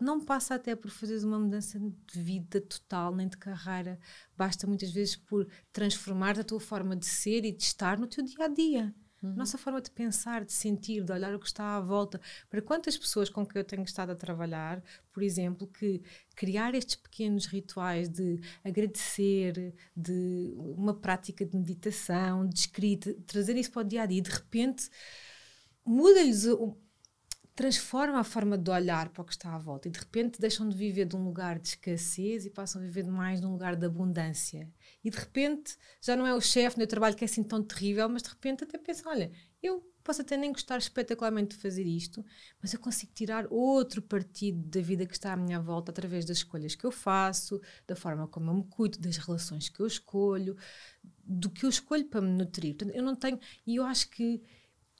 [0.00, 3.98] não passa até por fazeres uma mudança de vida total, nem de carreira.
[4.36, 8.24] Basta muitas vezes por transformar a tua forma de ser e de estar no teu
[8.24, 8.94] dia a dia.
[9.22, 9.34] Uhum.
[9.34, 12.20] Nossa forma de pensar, de sentir, de olhar o que está à volta.
[12.48, 16.02] Para quantas pessoas com que eu tenho estado a trabalhar, por exemplo, que
[16.36, 23.72] criar estes pequenos rituais de agradecer, de uma prática de meditação, de escrita, trazer isso
[23.72, 24.88] para o dia a dia, de repente
[25.84, 26.46] muda-lhes
[27.58, 30.68] transforma a forma de olhar para o que está à volta e de repente deixam
[30.68, 33.84] de viver de um lugar de escassez e passam a viver mais num lugar de
[33.84, 34.70] abundância.
[35.08, 38.06] E de repente já não é o chefe no trabalho que é assim tão terrível,
[38.10, 42.22] mas de repente até pensa: olha, eu posso até nem gostar espetacularmente de fazer isto,
[42.60, 46.38] mas eu consigo tirar outro partido da vida que está à minha volta através das
[46.38, 50.54] escolhas que eu faço, da forma como eu me cuido, das relações que eu escolho,
[51.24, 52.74] do que eu escolho para me nutrir.
[52.76, 53.40] Portanto, eu não tenho.
[53.66, 54.42] E eu acho que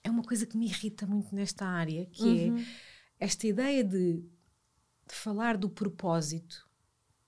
[0.03, 2.59] é uma coisa que me irrita muito nesta área, que é uhum.
[2.59, 2.65] é
[3.21, 6.68] esta ideia de, de, falar do propósito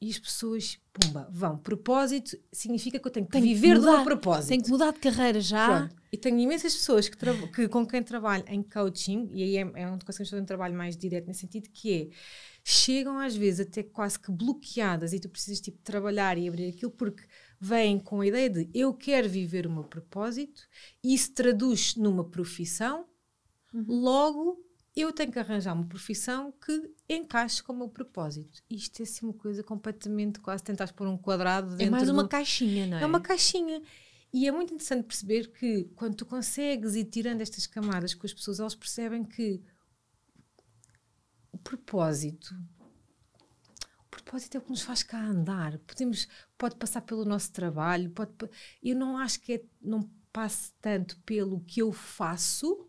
[0.01, 1.59] e as pessoas, pumba, vão.
[1.59, 4.49] Propósito significa que eu tenho que tenho viver que mudar, do meu propósito.
[4.49, 5.87] Tenho que mudar de carreira já.
[5.87, 6.03] Pronto.
[6.11, 7.17] E tenho imensas pessoas que,
[7.53, 10.75] que, com quem trabalho em coaching, e aí é, é onde conseguimos fazer um trabalho
[10.75, 12.09] mais direto nesse sentido, que é
[12.65, 16.91] chegam às vezes até quase que bloqueadas e tu precisas tipo trabalhar e abrir aquilo
[16.91, 17.25] porque
[17.59, 20.63] vêm com a ideia de eu quero viver o meu propósito,
[21.05, 23.07] e isso traduz numa profissão,
[23.73, 23.85] uhum.
[23.87, 28.63] logo eu tenho que arranjar uma profissão que encaixe com o meu propósito.
[28.69, 32.09] Isto é assim uma coisa completamente quase tentar pôr um quadrado é dentro É mais
[32.09, 33.03] uma caixinha, não é?
[33.03, 33.83] É uma caixinha.
[34.33, 38.33] E é muito interessante perceber que quando tu consegues ir tirando estas camadas com as
[38.33, 39.63] pessoas, elas percebem que
[41.53, 42.55] o propósito
[44.31, 45.79] propósito é o que nos faz cá andar.
[45.81, 48.33] Podemos, pode passar pelo nosso trabalho, pode,
[48.83, 52.89] eu não acho que é, não passe tanto pelo que eu faço,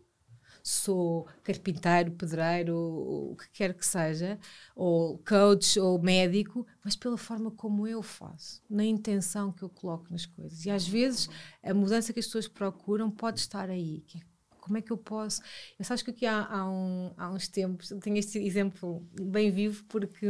[0.62, 4.38] sou carpinteiro, pedreiro, o que quer que seja,
[4.76, 10.06] ou coach, ou médico, mas pela forma como eu faço, na intenção que eu coloco
[10.10, 10.64] nas coisas.
[10.64, 11.28] E às vezes
[11.62, 14.20] a mudança que as pessoas procuram pode estar aí, que é
[14.60, 15.42] como é que eu posso.
[15.78, 19.84] Eu sabes que aqui há, há, um, há uns tempos, tenho este exemplo bem vivo,
[19.88, 20.28] porque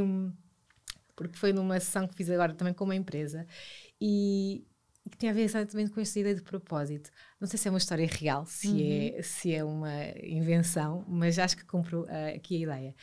[1.15, 3.47] porque foi numa sessão que fiz agora também com uma empresa
[4.01, 4.65] e,
[5.05, 7.11] e que tem a ver exatamente com esta ideia de propósito.
[7.41, 9.13] Não sei se é uma história real, se, uhum.
[9.19, 12.95] é, se é uma invenção, mas acho que compro uh, aqui a ideia.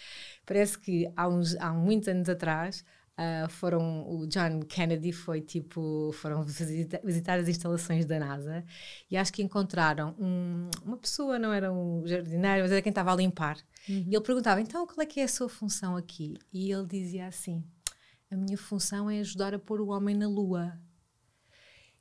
[0.46, 2.84] Parece que há, uns, há muitos anos atrás
[3.20, 8.64] Uh, foram o John Kennedy foi tipo foram visita, visitar as instalações da NASA
[9.12, 13.12] e acho que encontraram um, uma pessoa não era um jardineiro mas era quem estava
[13.12, 13.58] a limpar
[13.90, 14.06] uhum.
[14.08, 17.28] e ele perguntava então qual é que é a sua função aqui e ele dizia
[17.28, 17.62] assim
[18.32, 20.80] a minha função é ajudar a pôr o homem na lua.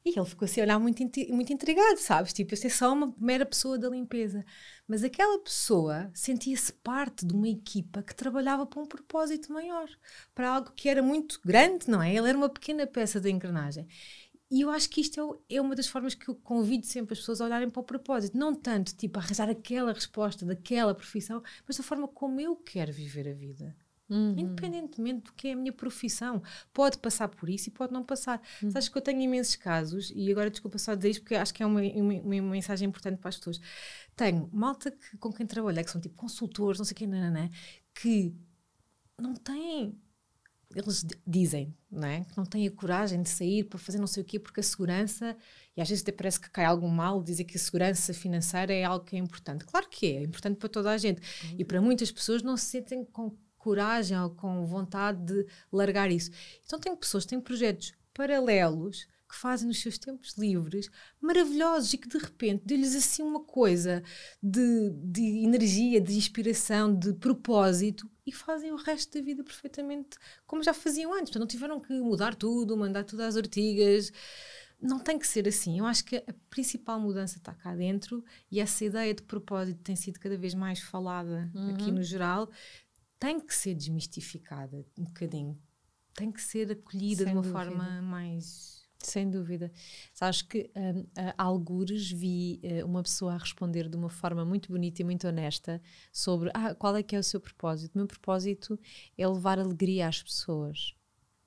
[0.05, 2.33] E ele ficou assim a olhar muito, muito intrigado, sabes?
[2.33, 4.45] Tipo, eu sei só uma mera pessoa da limpeza.
[4.87, 9.89] Mas aquela pessoa sentia-se parte de uma equipa que trabalhava para um propósito maior,
[10.35, 12.15] para algo que era muito grande, não é?
[12.15, 13.87] Ele era uma pequena peça da engrenagem.
[14.51, 17.19] E eu acho que isto é, é, uma das formas que eu convido sempre as
[17.19, 18.39] pessoas a olharem para o propósito.
[18.39, 23.29] Não tanto, tipo, arranjar aquela resposta daquela profissão, mas da forma como eu quero viver
[23.29, 23.77] a vida.
[24.09, 24.35] Uhum.
[24.39, 26.43] Independentemente do que é a minha profissão.
[26.73, 28.41] Pode passar por isso e pode não passar.
[28.63, 28.71] Uhum.
[28.71, 31.63] Sabes que eu tenho imensos casos, e agora desculpa só dizer isto, porque acho que
[31.63, 33.61] é uma, uma, uma, mensagem importante para as pessoas.
[34.17, 37.51] Tenho malta que, com quem trabalho, que são tipo consultores, não sei o que, nananã,
[37.95, 38.35] que
[39.21, 39.99] não têm.
[40.75, 42.25] Eles dizem não é?
[42.25, 44.63] que não têm a coragem de sair para fazer não sei o quê, porque a
[44.63, 45.35] segurança,
[45.75, 48.85] e às vezes até parece que cai algum mal, dizer que a segurança financeira é
[48.85, 49.65] algo que é importante.
[49.65, 51.21] Claro que é, é importante para toda a gente.
[51.45, 51.57] Uhum.
[51.59, 56.31] E para muitas pessoas não se sentem com coragem ou com vontade de largar isso.
[56.65, 60.89] Então, tenho pessoas, tenho projetos paralelos que fazem nos seus tempos livres
[61.21, 64.03] maravilhosos e que de repente dê-lhes assim uma coisa
[64.43, 70.17] de, de energia, de inspiração, de propósito e fazem o resto da vida perfeitamente
[70.47, 71.25] como já faziam antes.
[71.25, 74.11] Portanto, não tiveram que mudar tudo, mandar tudo às ortigas.
[74.81, 75.79] Não tem que ser assim.
[75.79, 79.97] Eu acho que a principal mudança está cá dentro e essa ideia de propósito tem
[79.97, 81.75] sido cada vez mais falada uhum.
[81.75, 82.49] aqui no geral.
[83.19, 85.61] Tem que ser desmistificada um bocadinho.
[86.15, 87.59] Tem que ser acolhida Sem de uma dúvida.
[87.59, 89.71] forma mais sem dúvida.
[90.13, 94.73] Sabes que um, a algures vi uh, uma pessoa a responder de uma forma muito
[94.73, 95.81] bonita e muito honesta
[96.13, 97.95] sobre ah, qual é que é o seu propósito.
[97.95, 98.79] O meu propósito
[99.17, 100.95] é levar alegria às pessoas.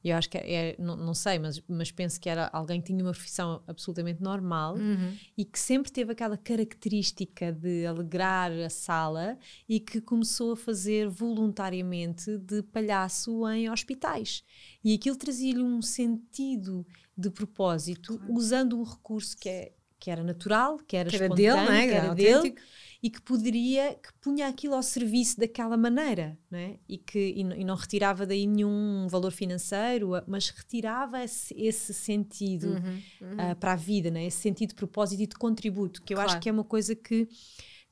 [0.03, 3.03] Eu acho que é, não, não, sei, mas, mas penso que era alguém que tinha
[3.03, 5.15] uma profissão absolutamente normal uhum.
[5.37, 9.37] e que sempre teve aquela característica de alegrar a sala
[9.69, 14.43] e que começou a fazer voluntariamente de palhaço em hospitais.
[14.83, 16.85] E aquilo trazia-lhe um sentido
[17.15, 18.33] de propósito, claro.
[18.33, 21.87] usando um recurso que, é, que era natural, que era, que era dele, não é?
[21.87, 22.55] que era, era dele
[23.03, 26.77] e que poderia, que punha aquilo ao serviço daquela maneira, não é?
[26.87, 32.73] E que e, e não retirava daí nenhum valor financeiro, mas retirava esse, esse sentido
[32.73, 33.51] uhum, uhum.
[33.51, 34.25] Uh, para a vida, né?
[34.25, 36.31] Esse sentido de propósito e de contributo, que eu claro.
[36.31, 37.27] acho que é uma coisa que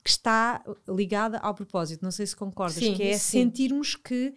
[0.02, 2.02] que está ligada ao propósito.
[2.02, 3.40] Não sei se concordas, sim, que é sim.
[3.40, 4.32] sentirmos que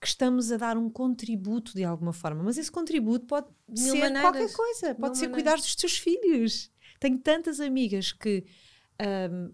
[0.00, 4.22] que estamos a dar um contributo de alguma forma, mas esse contributo pode ser maneiras,
[4.22, 6.70] qualquer coisa, pode ser cuidar dos teus filhos.
[6.98, 8.46] Tenho tantas amigas que
[9.30, 9.52] um,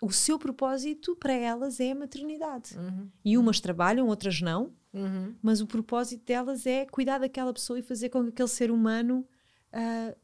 [0.00, 2.78] o seu propósito para elas é a maternidade.
[2.78, 3.08] Uhum.
[3.24, 5.34] E umas trabalham, outras não, uhum.
[5.42, 9.26] mas o propósito delas é cuidar daquela pessoa e fazer com que aquele ser humano
[9.72, 10.16] uh,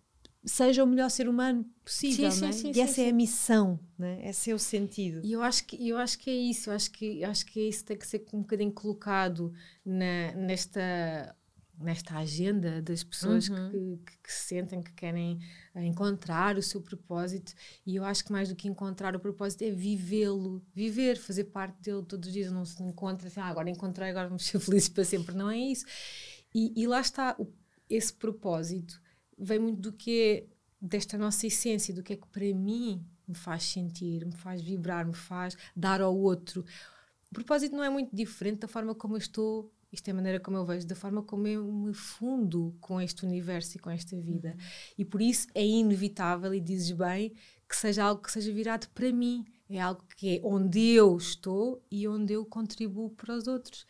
[0.44, 2.52] seja o melhor ser humano possível, sim, sim, é?
[2.52, 4.20] sim, e essa é a missão, né?
[4.28, 5.20] esse é o sentido.
[5.24, 7.60] E eu acho que eu acho que é isso, eu acho que eu acho que
[7.60, 9.52] é isso que tem que ser um bocadinho colocado
[9.84, 11.34] na, nesta
[11.78, 13.70] nesta agenda das pessoas uhum.
[13.70, 15.40] que, que, que, se sentem que querem
[15.76, 17.52] encontrar o seu propósito
[17.84, 21.80] e eu acho que mais do que encontrar o propósito é vivê-lo, viver, fazer parte
[21.82, 24.88] dele todos os dias, não se encontra assim, ah, agora encontrei, agora vamos ser felizes
[24.88, 25.84] para sempre, não é isso.
[26.54, 27.52] E, e lá está, o,
[27.90, 29.00] esse propósito
[29.36, 33.34] vem muito do que é desta nossa essência, do que é que para mim me
[33.34, 36.64] faz sentir, me faz vibrar, me faz dar ao outro.
[37.30, 40.40] O propósito não é muito diferente da forma como eu estou, isto é a maneira
[40.40, 44.20] como eu vejo, da forma como eu me fundo com este universo e com esta
[44.20, 44.50] vida.
[44.50, 44.64] Uhum.
[44.98, 47.32] E por isso é inevitável, e dizes bem,
[47.68, 49.44] que seja algo que seja virado para mim.
[49.70, 53.86] É algo que é onde eu estou e onde eu contribuo para os outros.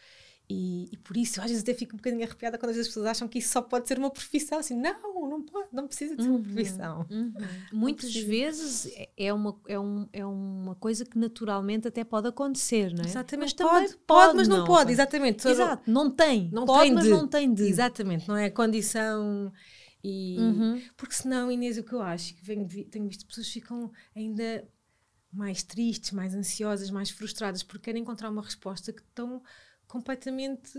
[0.48, 3.26] E, e, por isso, às vezes até fico um bocadinho arrepiada quando as pessoas acham
[3.26, 4.58] que isso só pode ser uma profissão.
[4.58, 7.06] Assim, não, não pode, não precisa de ser uma uhum, profissão.
[7.10, 7.32] Uhum.
[7.72, 12.92] Muitas vezes é, é uma, é, um, é uma coisa que naturalmente até pode acontecer,
[12.92, 13.06] não é?
[13.06, 15.48] Exatamente, mas pode, pode, pode, mas não, não pode, exatamente.
[15.48, 16.50] Exato, não tem.
[16.52, 17.10] Não pode, tem mas de.
[17.10, 17.64] não tem de.
[17.64, 19.50] Exatamente, não é condição.
[20.02, 20.82] E, uhum.
[20.94, 24.68] Porque senão, Inês, o que eu acho, que venho, tenho visto pessoas que ficam ainda
[25.32, 29.42] mais tristes, mais ansiosas, mais frustradas, porque querem encontrar uma resposta que estão
[29.94, 30.76] completamente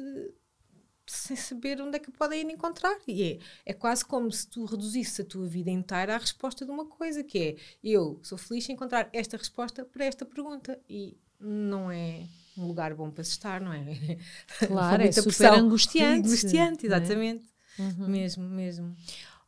[1.07, 2.97] sem saber onde é que podem ir encontrar.
[3.07, 6.71] E é, é quase como se tu reduzisse a tua vida inteira à resposta de
[6.71, 10.77] uma coisa, que é eu sou feliz em encontrar esta resposta para esta pergunta.
[10.89, 13.85] E não é um lugar bom para se estar, não é?
[14.67, 15.55] Claro, é super pressão.
[15.55, 16.27] angustiante.
[16.27, 16.87] Angustiante, é?
[16.89, 17.49] exatamente.
[17.79, 17.81] É?
[17.81, 18.07] Uhum.
[18.09, 18.95] Mesmo, mesmo.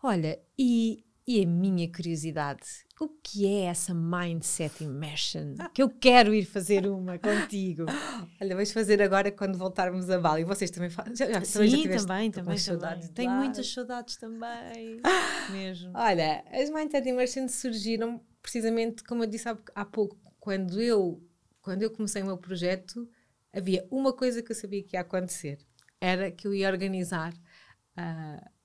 [0.02, 2.66] Olha, e e a minha curiosidade,
[3.06, 5.56] o que é essa Mindset Immersion?
[5.74, 7.86] Que eu quero ir fazer uma contigo.
[8.42, 10.42] Olha, vais fazer agora quando voltarmos a Bali.
[10.42, 11.16] E vocês também fazem?
[11.16, 12.58] Já, Sim, também, já também, também.
[12.58, 15.02] Saudades Tenho muitas saudades também.
[15.52, 15.92] mesmo.
[15.94, 21.24] Olha, as Mindset Immersion surgiram precisamente, como eu disse há, há pouco, quando eu,
[21.62, 23.08] quando eu comecei o meu projeto,
[23.54, 25.60] havia uma coisa que eu sabia que ia acontecer.
[26.02, 27.32] Era que eu ia organizar...
[27.96, 28.57] Uh,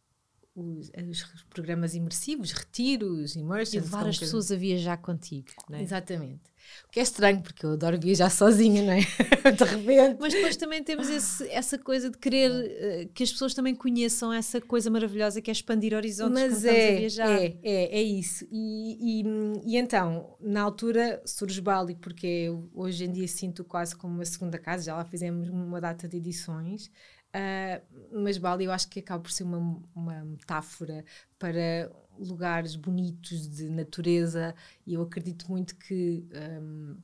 [0.54, 3.74] os, os, programas imersivos, retiros, immersions.
[3.74, 5.82] E levar as pessoas a viajar contigo, não é?
[5.82, 6.52] Exatamente.
[6.86, 9.00] O que é estranho, porque eu adoro viajar sozinha, não é?
[9.50, 10.18] de repente.
[10.20, 14.32] Mas depois também temos esse, essa coisa de querer uh, que as pessoas também conheçam
[14.32, 17.30] essa coisa maravilhosa que é expandir horizontes Mas é, a viajar.
[17.30, 18.46] É, é, é isso.
[18.50, 24.14] E, e, e, então, na altura, surge Bali, porque hoje em dia sinto quase como
[24.14, 26.90] uma segunda casa, já lá fizemos uma data de edições.
[27.34, 31.02] Uh, mas Bali eu acho que acaba por ser uma, uma metáfora
[31.38, 34.54] para lugares bonitos de natureza
[34.86, 36.26] e eu acredito muito que
[36.60, 36.96] um,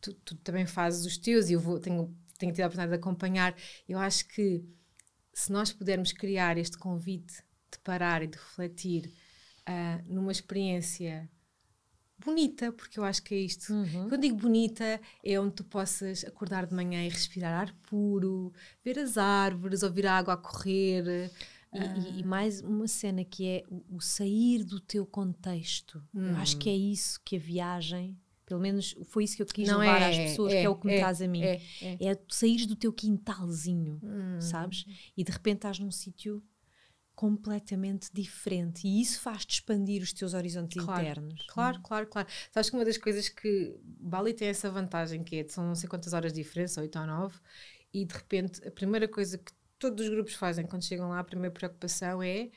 [0.00, 2.98] tu, tu, também fazes os teus e eu vou, tenho, tenho tido a oportunidade de
[2.98, 3.54] acompanhar.
[3.88, 4.64] Eu acho que
[5.32, 7.36] se nós pudermos criar este convite
[7.70, 9.12] de parar e de refletir
[9.68, 11.30] uh, numa experiência
[12.24, 13.72] bonita, porque eu acho que é isto.
[13.72, 14.08] Uhum.
[14.08, 18.52] Quando digo bonita, é onde tu possas acordar de manhã e respirar ar puro,
[18.84, 21.30] ver as árvores, ouvir a água a correr,
[21.70, 26.02] E, e, e, mais uma cena que é o, o sair do teu contexto.
[26.14, 26.30] Hum.
[26.30, 28.16] Eu acho que é isso que a viagem
[28.48, 30.68] pelo menos foi isso que eu quis não levar é, às pessoas, é, que é
[30.70, 31.42] o que me é, traz a mim.
[31.42, 32.12] É, é.
[32.12, 34.40] é sair do teu quintalzinho, hum.
[34.40, 34.86] sabes?
[35.14, 36.42] E de repente estás num sítio
[37.18, 41.46] completamente diferente e isso faz-te expandir os teus horizontes claro, internos.
[41.48, 41.82] Claro, hum.
[41.82, 42.28] claro, claro.
[42.52, 45.88] Sabes que uma das coisas que Bali tem essa vantagem que é, são não sei
[45.88, 47.40] quantas horas de diferença, 8 ou 9,
[47.92, 49.50] e de repente a primeira coisa que
[49.80, 52.50] todos os grupos fazem quando chegam lá, a primeira preocupação é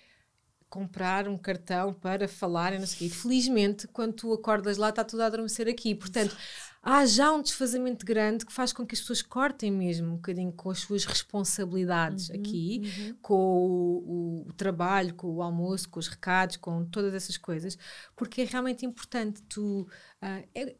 [0.69, 3.17] comprar um cartão para falar e não sei o quê.
[3.17, 5.95] Felizmente, quando tu acordas lá, está tudo a adormecer aqui.
[5.95, 6.38] Portanto,
[6.82, 10.52] há já um desfazamento grande que faz com que as pessoas cortem mesmo um bocadinho
[10.52, 13.15] com as suas responsabilidades uhum, aqui, uhum.
[13.22, 17.78] com o, o, trabalho, com o almoço, com os recados, com todas essas coisas,
[18.15, 19.88] porque é realmente importante tu.
[20.22, 20.76] Uh, é,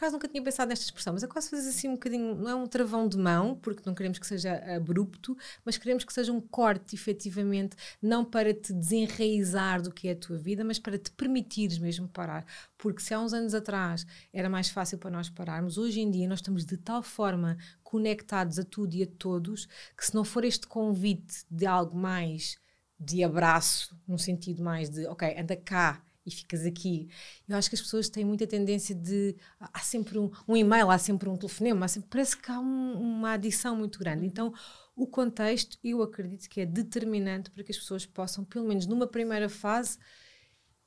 [0.00, 2.54] acaso nunca tinha pensado nesta expressão, mas é quase fazer assim um bocadinho, não é
[2.54, 6.40] um travão de mão, porque não queremos que seja abrupto, mas queremos que seja um
[6.40, 11.10] corte, efetivamente, não para te desenraizar do que é a tua vida, mas para te
[11.10, 12.46] permitires mesmo parar.
[12.78, 16.26] Porque se há uns anos atrás era mais fácil para nós pararmos, hoje em dia
[16.26, 20.44] nós estamos de tal forma conectados a tudo e a todos que se não for
[20.44, 22.58] este convite de algo mais
[22.98, 26.02] de abraço, no sentido mais de, ok, anda cá,
[26.32, 27.08] e ficas aqui.
[27.48, 29.36] Eu acho que as pessoas têm muita tendência de.
[29.58, 33.32] Há sempre um, um e-mail, há sempre um telefonema, sempre, parece que há um, uma
[33.32, 34.26] adição muito grande.
[34.26, 34.52] Então,
[34.96, 39.06] o contexto, eu acredito que é determinante para que as pessoas possam, pelo menos numa
[39.06, 39.98] primeira fase,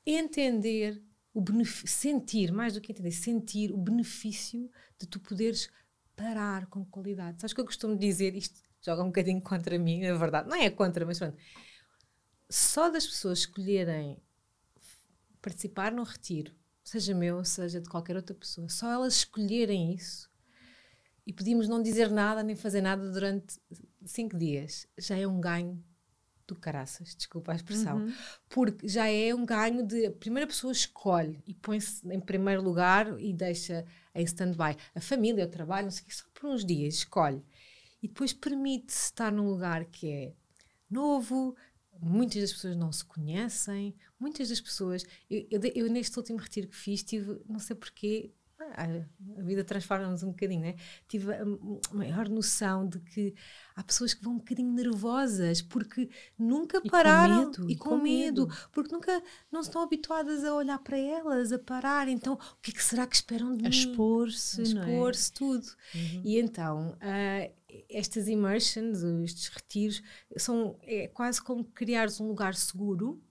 [0.06, 1.02] entender
[1.34, 1.44] o
[1.86, 5.70] sentir, mais do que entender, sentir o benefício de tu poderes
[6.16, 7.42] parar com qualidade.
[7.42, 10.70] Sabes que eu costumo dizer, isto joga um bocadinho contra mim, na verdade, não é
[10.70, 11.38] contra, mas pronto.
[12.50, 14.22] Só das pessoas escolherem
[15.44, 20.32] participar num retiro, seja meu, seja de qualquer outra pessoa, só elas escolherem isso
[21.28, 23.60] e pedimos não dizer nada nem fazer nada durante
[24.06, 25.84] cinco dias, já é um ganho
[26.48, 28.14] do caraças, desculpa a expressão, uhum.
[28.50, 33.20] porque já é um ganho de a primeira pessoa escolhe e põe-se em primeiro lugar
[33.20, 34.78] e deixa em stand-by.
[34.94, 37.44] A família, o trabalho, não sei o que, só por uns dias escolhe.
[38.02, 40.34] E depois permite-se estar num lugar que é
[40.90, 41.56] novo,
[42.02, 45.06] muitas das pessoas não se conhecem, muitas das pessoas.
[45.30, 48.32] Eu, eu, eu neste último retiro que fiz, tive, não sei porquê,
[48.76, 50.76] a vida transforma-nos um bocadinho, né?
[51.08, 51.46] Tive a
[51.92, 53.34] maior noção de que
[53.76, 57.90] há pessoas que vão um bocadinho nervosas porque nunca e pararam com medo, e, com,
[57.90, 62.08] com medo, medo, porque nunca não estão habituadas a olhar para elas, a parar.
[62.08, 63.76] Então, o que, é que será que esperam de a mim?
[63.76, 65.36] Expor-se, a expor-se é?
[65.36, 65.68] tudo.
[65.94, 66.22] Uhum.
[66.24, 67.54] E então, uh,
[67.90, 70.02] estas immersions, estes retiros,
[70.38, 73.22] são é quase como criares um lugar seguro.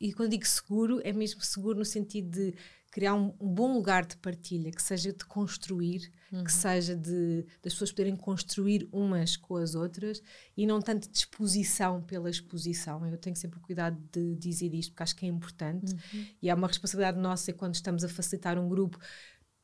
[0.00, 2.54] E quando digo seguro, é mesmo seguro no sentido de
[2.96, 6.44] criar um, um, bom lugar de partilha, que seja de construir, uhum.
[6.44, 10.22] que seja de das pessoas poderem construir umas com as outras
[10.56, 13.06] e não tanto de exposição pela exposição.
[13.06, 16.26] Eu tenho sempre cuidado de dizer isto porque acho que é importante uhum.
[16.40, 18.98] e é uma responsabilidade nossa quando estamos a facilitar um grupo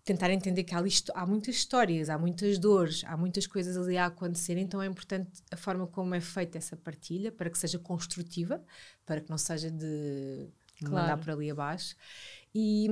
[0.05, 0.83] tentar entender que há,
[1.15, 5.31] há muitas histórias, há muitas dores, há muitas coisas ali a acontecer, então é importante
[5.51, 8.63] a forma como é feita essa partilha para que seja construtiva,
[9.07, 10.49] para que não seja de
[10.81, 10.95] claro.
[10.95, 11.95] mandar por ali abaixo.
[12.55, 12.89] E,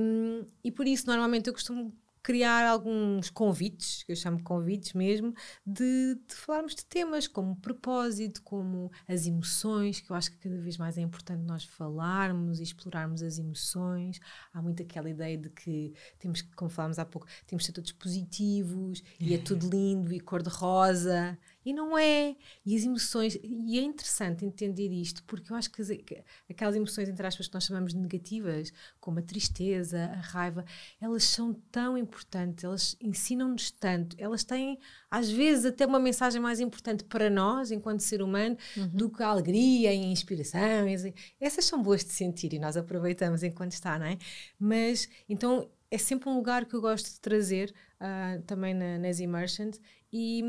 [0.63, 5.33] e por isso, normalmente, eu costumo criar alguns convites, que eu chamo de convites mesmo,
[5.65, 10.57] de, de, falarmos de temas como propósito, como as emoções, que eu acho que cada
[10.59, 14.19] vez mais é importante nós falarmos e explorarmos as emoções.
[14.53, 17.91] Há muito aquela ideia de que temos, como falámos há pouco, temos de ser todos
[17.91, 21.37] positivos e é tudo lindo e cor-de-rosa.
[21.65, 22.35] E não é.
[22.65, 23.37] E as emoções.
[23.43, 27.47] E é interessante entender isto, porque eu acho que, as, que aquelas emoções, entre aspas,
[27.47, 30.65] que nós chamamos de negativas, como a tristeza, a raiva,
[30.99, 36.59] elas são tão importantes, elas ensinam-nos tanto, elas têm, às vezes, até uma mensagem mais
[36.59, 38.87] importante para nós, enquanto ser humano, uhum.
[38.89, 40.87] do que a alegria e a inspiração.
[40.87, 44.17] E essas são boas de sentir e nós aproveitamos enquanto está, não é?
[44.59, 49.19] Mas, então, é sempre um lugar que eu gosto de trazer uh, também na, nas
[49.19, 49.79] immersions
[50.11, 50.43] e,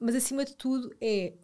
[0.00, 1.34] mas acima de tudo é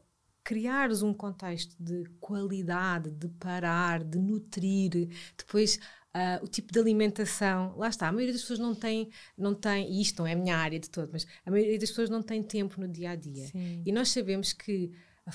[0.42, 5.80] criares um contexto de qualidade, de parar, de nutrir, depois
[6.14, 9.90] uh, o tipo de alimentação, lá está, a maioria das pessoas não tem, não tem,
[9.90, 12.22] e isto não é a minha área de todo, mas a maioria das pessoas não
[12.22, 13.46] tem tempo no dia a dia.
[13.46, 13.82] Sim.
[13.86, 14.92] E nós sabemos que
[15.26, 15.32] a,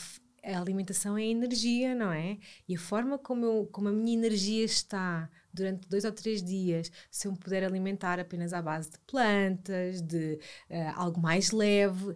[0.51, 2.37] a, alimentação é energia, não é?
[2.67, 6.91] E a forma como, eu, como a minha energia está durante dois ou três dias,
[7.09, 10.39] se eu me puder alimentar apenas à base de plantas, de
[10.69, 12.15] uh, algo mais leve.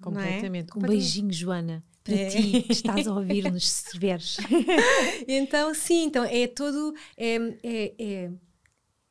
[0.00, 0.70] Completamente.
[0.70, 0.78] É?
[0.78, 2.28] Um beijinho, Joana, para é.
[2.28, 4.38] ti, que estás a ouvir-nos se estiveres.
[5.28, 6.94] então, sim, então é todo.
[7.16, 8.30] É, é,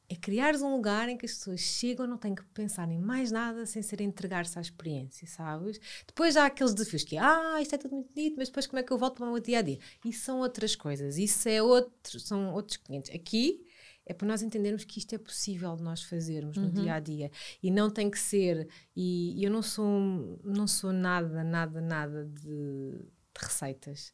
[0.09, 2.97] é, é criares um lugar em que as pessoas chegam não têm que pensar em
[2.97, 5.79] mais nada sem ser entregar-se à experiência, sabes?
[6.07, 8.83] Depois há aqueles desafios que, ah, isto é tudo muito bonito, mas depois como é
[8.83, 9.79] que eu volto para o meu dia a dia?
[10.03, 13.13] Isso são outras coisas, isso é outro, são outros clientes.
[13.13, 13.65] Aqui
[14.09, 16.73] é para nós entendermos que isto é possível de nós fazermos no uhum.
[16.73, 17.31] dia a dia
[17.61, 18.67] e não tem que ser.
[18.95, 24.11] E, e eu não sou, não sou nada, nada, nada de, de receitas.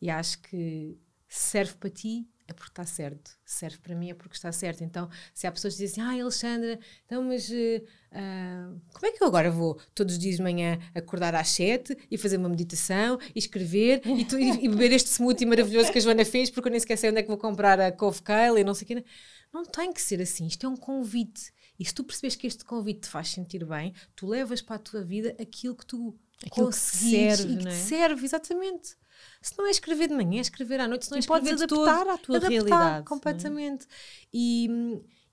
[0.00, 3.32] E acho que serve para ti é porque está certo.
[3.44, 4.84] Serve para mim é porque está certo.
[4.84, 9.26] Então, se há pessoas que dizem, ah, Alexandra, então, mas uh, como é que eu
[9.26, 13.38] agora vou todos os dias de manhã acordar às sete e fazer uma meditação e
[13.38, 16.70] escrever e, tu, e, e, beber este smoothie maravilhoso que a Joana fez porque eu
[16.70, 18.88] nem sequer sei onde é que vou comprar a Cove Kale e não sei o
[18.88, 19.04] quê.
[19.52, 20.46] Não tem que ser assim.
[20.46, 21.52] Isto é um convite.
[21.78, 24.78] E se tu percebes que este convite te faz sentir bem, tu levas para a
[24.78, 27.70] tua vida aquilo que tu aquilo que serve, e que é?
[27.70, 28.96] serve, exatamente.
[29.40, 31.62] Se não é escrever de manhã, é escrever à noite, se não é escrever podes
[31.62, 33.00] adaptar todo, à tua adaptar realidade.
[33.00, 33.02] É?
[33.02, 33.84] completamente.
[33.84, 33.88] É?
[34.32, 34.68] E,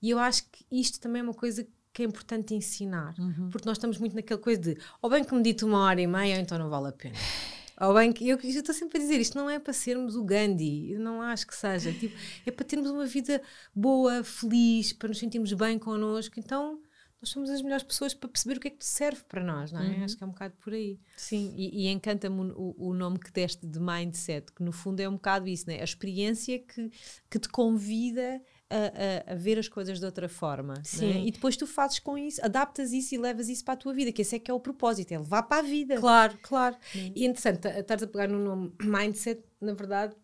[0.02, 3.50] e eu acho que isto também é uma coisa que é importante ensinar, uhum.
[3.50, 6.34] porque nós estamos muito naquela coisa de ou bem que medito uma hora e meia,
[6.34, 7.14] ou então não vale a pena.
[7.80, 10.22] Ou bem que eu, eu estou sempre a dizer, isto não é para sermos o
[10.22, 11.92] Gandhi, eu não acho que seja.
[11.92, 12.16] Tipo,
[12.46, 13.42] é para termos uma vida
[13.74, 16.38] boa, feliz, para nos sentirmos bem connosco.
[16.38, 16.80] Então,
[17.24, 19.80] nós somos as melhores pessoas para perceber o que é que serve para nós, não
[19.80, 19.86] é?
[19.86, 20.04] Uhum.
[20.04, 21.00] Acho que é um bocado por aí.
[21.16, 25.08] Sim, e, e encanta-me o, o, nome que deste de mindset, que no fundo é
[25.08, 25.80] um bocado isso, né?
[25.80, 26.90] A experiência que,
[27.30, 30.74] que te convida a, a, a, ver as coisas de outra forma.
[30.84, 31.12] Sim.
[31.12, 31.26] É?
[31.26, 34.12] E depois tu fazes com isso, adaptas isso e levas isso para a tua vida,
[34.12, 35.96] que esse é que é o propósito, é levar para a vida.
[35.96, 36.76] Claro, claro.
[36.92, 37.10] Sim.
[37.16, 40.14] E é interessante, estás a pegar no nome mindset, na verdade,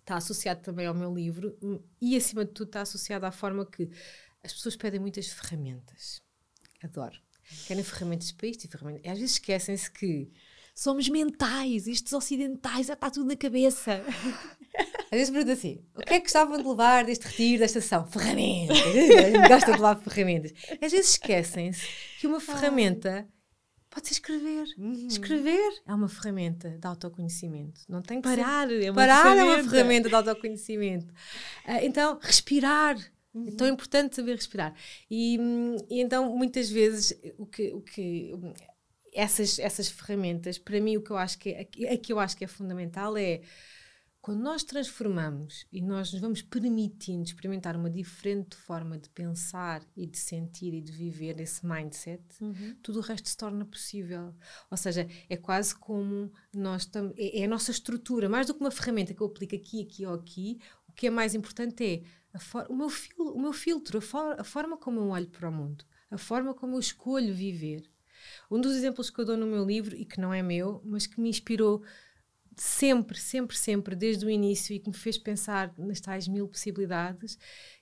[0.00, 1.56] está associado também ao meu livro
[1.98, 3.88] e acima de tudo está associado à forma que
[4.44, 6.25] as pessoas pedem muitas ferramentas.
[6.82, 7.18] Adoro.
[7.66, 9.02] Querem ferramentas para isto e ferramentas.
[9.04, 10.30] E às vezes esquecem-se que
[10.74, 14.02] somos mentais, estes ocidentais, está tudo na cabeça.
[15.06, 18.06] Às vezes pergunto assim: o que é que gostavam de levar deste retiro, desta sessão?
[18.06, 18.76] Ferramentas.
[19.48, 20.52] Gostam de levar ferramentas.
[20.82, 21.86] Às vezes esquecem-se
[22.20, 23.26] que uma ferramenta
[23.88, 24.66] pode ser escrever.
[24.76, 25.06] Uhum.
[25.06, 27.80] Escrever é uma ferramenta de autoconhecimento.
[27.88, 28.68] Não tem que parar.
[28.68, 28.82] Ser...
[28.84, 29.40] É uma parar ferramenta.
[29.40, 31.06] é uma ferramenta de autoconhecimento.
[31.64, 32.96] Uh, então, respirar
[33.36, 33.48] Uhum.
[33.48, 34.74] É tão importante saber respirar.
[35.10, 35.38] E,
[35.90, 38.32] e, então, muitas vezes, o que, o que
[39.12, 42.34] essas, essas ferramentas, para mim, o que eu acho que é, a que eu acho
[42.34, 43.42] que é fundamental é
[44.22, 50.04] quando nós transformamos e nós nos vamos permitindo experimentar uma diferente forma de pensar e
[50.04, 52.74] de sentir e de viver esse mindset, uhum.
[52.82, 54.34] tudo o resto se torna possível.
[54.68, 58.70] Ou seja, é quase como nós é, é a nossa estrutura, mais do que uma
[58.72, 60.58] ferramenta que eu aplico aqui, aqui ou aqui,
[60.88, 62.02] o que é mais importante é
[62.68, 65.52] o, meu fil, o meu filtro, a, for, a forma como eu olho para o
[65.52, 67.90] mundo, a forma como eu escolho viver.
[68.50, 71.06] Um dos exemplos que eu dou no meu livro, e que não é meu, mas
[71.06, 71.82] que me inspirou
[72.56, 77.38] sempre, sempre, sempre, desde o início e que me fez pensar nas tais mil possibilidades,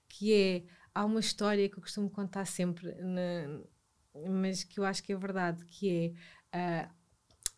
[0.08, 3.62] que é, há uma história que eu costumo contar sempre, na,
[4.28, 6.14] mas que eu acho que é verdade, que
[6.52, 6.86] é...
[6.88, 7.03] Uh,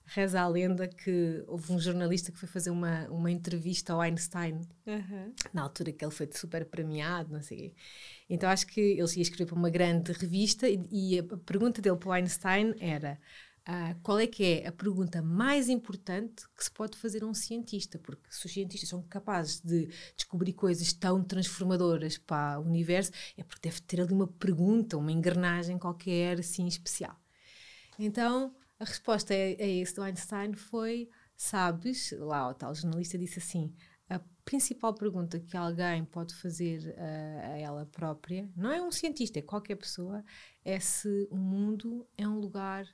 [0.07, 4.61] reza a lenda que houve um jornalista que foi fazer uma, uma entrevista ao Einstein,
[4.87, 5.33] uhum.
[5.53, 7.75] na altura que ele foi super premiado, não sei
[8.31, 11.97] Então acho que ele ia escrever para uma grande revista e, e a pergunta dele
[11.97, 13.19] para o Einstein era
[13.69, 17.35] uh, qual é que é a pergunta mais importante que se pode fazer a um
[17.35, 17.99] cientista?
[17.99, 23.43] Porque se os cientistas são capazes de descobrir coisas tão transformadoras para o universo, é
[23.43, 27.21] porque deve ter ali uma pergunta, uma engrenagem qualquer assim especial.
[27.99, 33.39] Então a resposta a, a esse do Einstein foi: sabes, lá o tal jornalista disse
[33.39, 33.75] assim,
[34.09, 39.39] a principal pergunta que alguém pode fazer a, a ela própria, não é um cientista,
[39.39, 40.25] é qualquer pessoa,
[40.65, 42.87] é se o mundo é um lugar,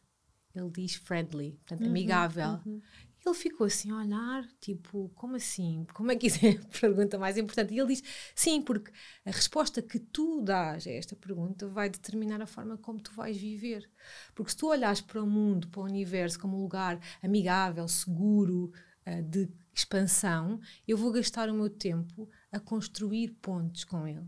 [0.54, 2.60] ele diz friendly, portanto, uhum, amigável.
[2.64, 2.80] Uhum.
[3.24, 5.86] Ele ficou assim a olhar, tipo, como assim?
[5.94, 7.72] Como é que isso é a pergunta mais importante?
[7.72, 8.02] E ele diz:
[8.34, 8.90] sim, porque
[9.24, 13.36] a resposta que tu dás a esta pergunta vai determinar a forma como tu vais
[13.36, 13.88] viver.
[14.34, 18.72] Porque se tu olhas para o mundo, para o universo, como um lugar amigável, seguro,
[19.06, 24.26] uh, de expansão, eu vou gastar o meu tempo a construir pontos com ele.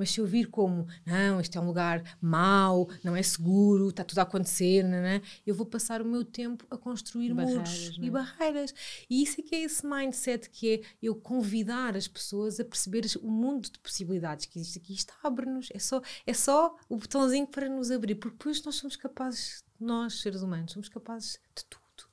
[0.00, 4.02] Mas se eu vir como, não, este é um lugar mau, não é seguro, está
[4.02, 5.20] tudo a acontecer, não é?
[5.46, 8.02] eu vou passar o meu tempo a construir barreiras, muros é?
[8.06, 8.74] e barreiras.
[9.10, 13.04] E isso é que é esse mindset que é eu convidar as pessoas a perceber
[13.20, 14.94] o mundo de possibilidades que existe aqui.
[14.94, 18.96] Isto abre-nos, é só, é só o botãozinho para nos abrir, porque depois nós somos
[18.96, 22.08] capazes, nós seres humanos, somos capazes de tudo.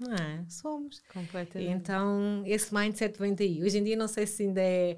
[0.00, 0.44] Não é?
[0.48, 1.00] Somos.
[1.12, 1.70] Completamente.
[1.70, 3.62] Então, esse mindset vem daí.
[3.62, 4.96] Hoje em dia, não sei se ainda é.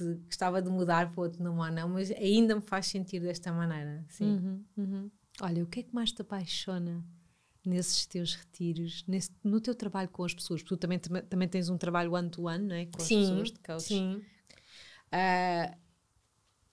[0.00, 3.52] Se gostava de mudar para outro nome ou não, mas ainda me faz sentir desta
[3.52, 4.02] maneira.
[4.08, 4.36] Sim.
[4.36, 5.10] Uhum, uhum.
[5.42, 7.04] Olha, o que é que mais te apaixona
[7.64, 10.62] nesses teus retiros, nesse, no teu trabalho com as pessoas?
[10.62, 12.86] Porque tu também, também tens um trabalho one-to-one, -one, não é?
[12.86, 13.82] Com sim, as pessoas de coach.
[13.82, 14.22] Sim.
[15.12, 15.76] Uh,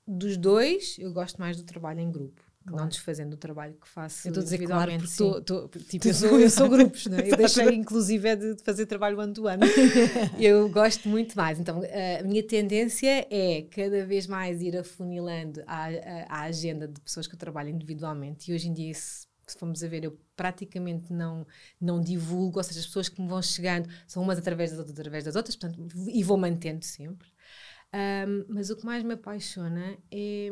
[0.08, 2.47] dos dois, eu gosto mais do trabalho em grupo.
[2.68, 2.84] Claro.
[2.84, 4.28] Não desfazendo o trabalho que faço.
[4.28, 7.20] Eu estou a dizer claro porque tô, tô, tipo, eu, sou, eu sou grupos, né?
[7.26, 9.64] eu deixei inclusive é de fazer trabalho ano do ano.
[10.38, 11.62] eu gosto muito mais.
[11.62, 17.00] Então, a minha tendência é cada vez mais ir afunilando a, a, a agenda de
[17.00, 18.52] pessoas que eu trabalho individualmente.
[18.52, 21.48] E hoje em dia, se, se formos a ver, eu praticamente não,
[21.80, 25.00] não divulgo, ou seja, as pessoas que me vão chegando são umas através das outras,
[25.00, 27.30] através das outras, portanto, e vou mantendo sempre.
[27.94, 30.50] Um, mas o que mais me apaixona é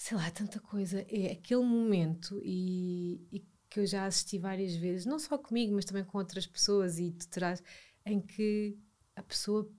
[0.00, 1.04] sei lá, tanta coisa.
[1.10, 5.84] É aquele momento e, e, que eu já assisti várias vezes, não só comigo, mas
[5.84, 7.62] também com outras pessoas, e tu terás,
[8.06, 8.78] em que
[9.14, 9.70] a pessoa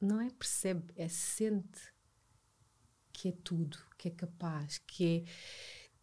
[0.00, 1.94] não é percebe, é sente
[3.12, 5.30] que é tudo, que é capaz, que, é,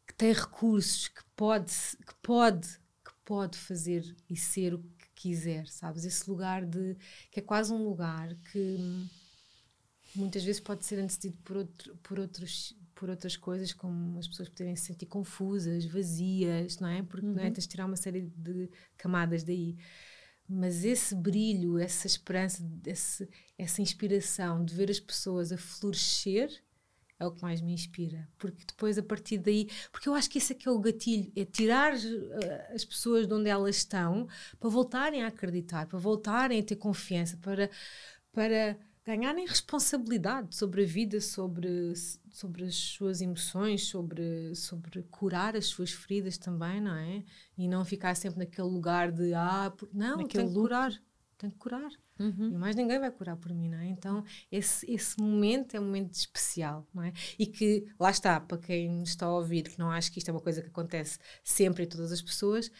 [0.07, 1.74] que tem recursos, que pode,
[2.07, 6.05] que pode, que pode fazer e ser o que quiser, sabes?
[6.05, 6.95] Esse lugar de
[7.30, 8.78] que é quase um lugar que
[10.16, 14.47] muitas vezes pode ser antecedido por, outro, por outros por outras coisas, como as pessoas
[14.47, 17.02] poderem se sentir confusas, vazias, não é?
[17.02, 17.34] Porque uhum.
[17.34, 17.47] não é?
[17.47, 17.54] Uhum.
[17.54, 19.76] tens de tirar uma série de camadas daí.
[20.47, 23.28] Mas esse brilho, essa esperança, esse,
[23.58, 26.64] essa inspiração de ver as pessoas a florescer
[27.20, 28.30] é o que mais me inspira.
[28.38, 31.32] Porque depois, a partir daí, porque eu acho que esse é que é o gatilho,
[31.36, 34.28] é tirar uh, as pessoas de onde elas estão
[34.60, 37.68] para voltarem a acreditar, para voltarem a ter confiança, para,
[38.32, 38.78] para
[39.16, 41.93] ganharem responsabilidade sobre a vida, sobre,
[42.30, 47.24] sobre as suas emoções, sobre, sobre curar as suas feridas também, não é?
[47.57, 51.03] E não ficar sempre naquele lugar de ah, não, naquele tenho que curar,
[51.38, 51.91] tenho que curar.
[52.20, 52.51] Uhum.
[52.53, 53.88] E mais ninguém vai curar por mim, não é?
[53.88, 57.12] Então, esse, esse momento é um momento especial, não é?
[57.38, 60.32] E que, lá está, para quem está a ouvir, que não acha que isto é
[60.32, 62.72] uma coisa que acontece sempre em todas as pessoas,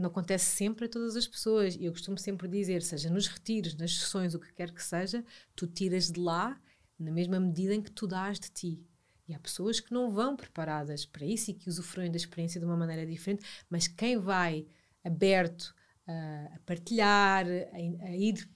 [0.00, 1.74] não acontece sempre a todas as pessoas.
[1.74, 5.24] E eu costumo sempre dizer, seja nos retiros, nas sessões, o que quer que seja,
[5.54, 6.60] tu tiras de lá
[6.98, 8.82] na mesma medida em que tu dás de ti.
[9.28, 12.66] E há pessoas que não vão preparadas para isso e que usufruem da experiência de
[12.66, 14.66] uma maneira diferente, mas quem vai
[15.04, 15.74] aberto
[16.08, 18.48] uh, a partilhar, a, a, ir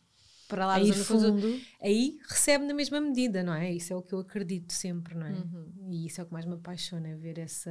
[0.48, 1.60] para lá, a ir fundo.
[1.80, 3.70] aí recebe na mesma medida, não é?
[3.70, 5.32] Isso é o que eu acredito sempre, não é?
[5.32, 5.88] Uhum.
[5.90, 7.70] E isso é o que mais me apaixona, é ver essa.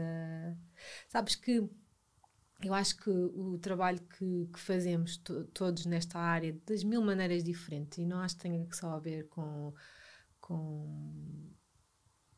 [1.07, 1.67] Sabes que
[2.67, 7.43] eu acho que o trabalho que, que fazemos to, todos nesta área, das mil maneiras
[7.43, 9.73] diferentes, e não acho que tenha só a ver com,
[10.39, 11.51] com,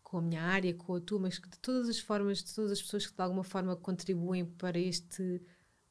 [0.03, 2.81] com a minha área, com a tua, mas de todas as formas, de todas as
[2.81, 5.41] pessoas que de alguma forma contribuem para este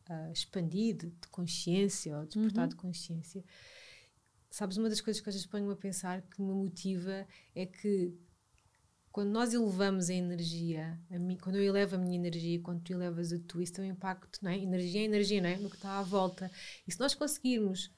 [0.08, 2.68] uh, expandir de, consciência ou despertar uhum.
[2.68, 3.44] de consciência.
[4.50, 8.14] Sabes, uma das coisas que às vezes ponho-me a pensar que me motiva é que
[9.12, 12.94] quando nós elevamos a energia, a mim, quando eu elevo a minha energia, quando tu
[12.94, 14.56] elevas a tua, isso tem um impacto, não é?
[14.56, 15.56] Energia é energia, não é?
[15.58, 16.50] No que está à volta.
[16.88, 17.92] E se nós conseguirmos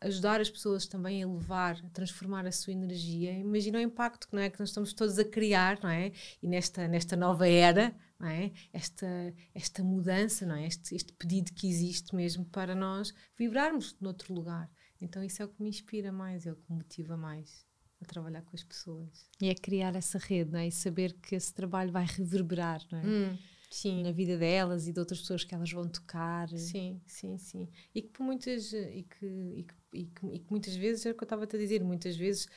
[0.00, 4.40] ajudar as pessoas também a elevar, a transformar a sua energia, imagina o impacto não
[4.40, 4.48] é?
[4.48, 6.12] que nós estamos todos a criar, não é?
[6.40, 8.52] E nesta, nesta nova era, não é?
[8.72, 10.66] Esta, esta mudança, não é?
[10.66, 14.70] Este, este pedido que existe mesmo para nós vibrarmos noutro lugar.
[15.00, 17.68] Então isso é o que me inspira mais, é o que me motiva mais
[18.00, 19.28] a trabalhar com as pessoas.
[19.40, 20.68] E é criar essa rede, não é?
[20.68, 23.06] E saber que esse trabalho vai reverberar, não é?
[23.06, 23.38] Hum,
[23.70, 24.02] sim.
[24.02, 26.48] Na vida delas e de outras pessoas que elas vão tocar.
[26.56, 27.68] Sim, sim, sim.
[27.94, 31.10] E que por muitas e que, e que, e que, e que muitas vezes é
[31.10, 32.48] o que eu estava a te dizer, muitas vezes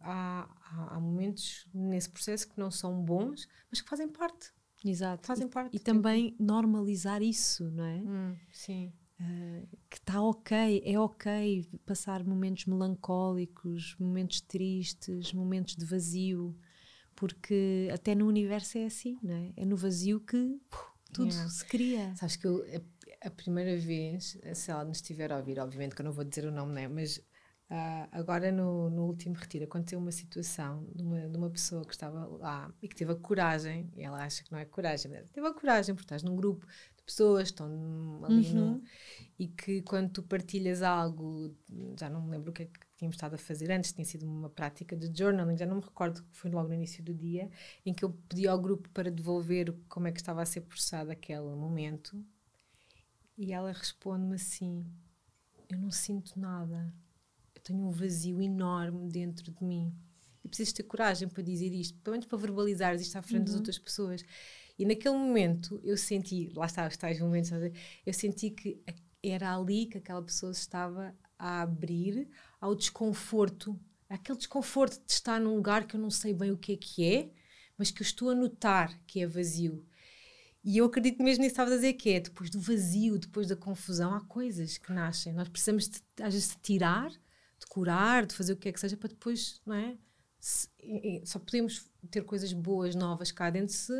[0.00, 4.52] há, há, há, momentos nesse processo que não são bons, mas que fazem parte.
[4.84, 5.26] Exato.
[5.26, 5.74] Fazem parte.
[5.74, 7.96] E, e também normalizar isso, não é?
[7.96, 8.92] Hum, sim.
[9.20, 16.56] Uh, que está ok, é ok passar momentos melancólicos, momentos tristes, momentos de vazio,
[17.14, 19.52] porque até no universo é assim, não é?
[19.58, 20.58] É no vazio que
[21.12, 21.50] tudo yeah.
[21.50, 22.14] se cria.
[22.16, 22.64] Sabes que eu,
[23.22, 26.24] a, a, primeira vez, se ela nos estiver a ouvir, obviamente que eu não vou
[26.24, 26.88] dizer o nome, né?
[26.88, 31.84] mas uh, agora no, no último retiro aconteceu uma situação de uma, de uma pessoa
[31.84, 35.10] que estava lá e que teve a coragem, e ela acha que não é coragem,
[35.10, 36.66] mas teve a coragem, porque estás num grupo
[37.04, 37.66] pessoas, estão
[38.24, 38.76] ali uhum.
[38.76, 38.82] no.
[39.38, 41.54] E que quando tu partilhas algo,
[41.98, 44.26] já não me lembro o que é que tínhamos estado a fazer antes, tinha sido
[44.26, 47.50] uma prática de journaling, já não me recordo, foi logo no início do dia,
[47.84, 51.10] em que eu pedi ao grupo para devolver como é que estava a ser processado
[51.10, 52.22] aquele momento.
[53.36, 54.84] E ela responde-me assim:
[55.68, 56.92] Eu não sinto nada,
[57.54, 59.94] eu tenho um vazio enorme dentro de mim.
[60.44, 63.44] E precisas ter coragem para dizer isto, pelo menos para verbalizar isto à frente uhum.
[63.46, 64.24] das outras pessoas.
[64.80, 67.50] E naquele momento eu senti, lá está os tais momentos,
[68.06, 68.82] eu senti que
[69.22, 72.26] era ali que aquela pessoa estava a abrir
[72.58, 73.78] ao desconforto,
[74.08, 77.04] aquele desconforto de estar num lugar que eu não sei bem o que é que
[77.04, 77.30] é,
[77.76, 79.86] mas que eu estou a notar que é vazio.
[80.64, 83.48] E eu acredito mesmo nisso que estavas a dizer, que é depois do vazio, depois
[83.48, 85.34] da confusão, há coisas que nascem.
[85.34, 88.80] Nós precisamos, de, às vezes, de tirar, de curar, de fazer o que é que
[88.80, 89.98] seja, para depois, não é?
[91.24, 93.92] Só podemos ter coisas boas, novas cá dentro se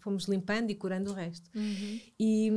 [0.00, 1.48] fomos limpando e curando o resto.
[1.54, 2.00] Uhum.
[2.18, 2.50] E,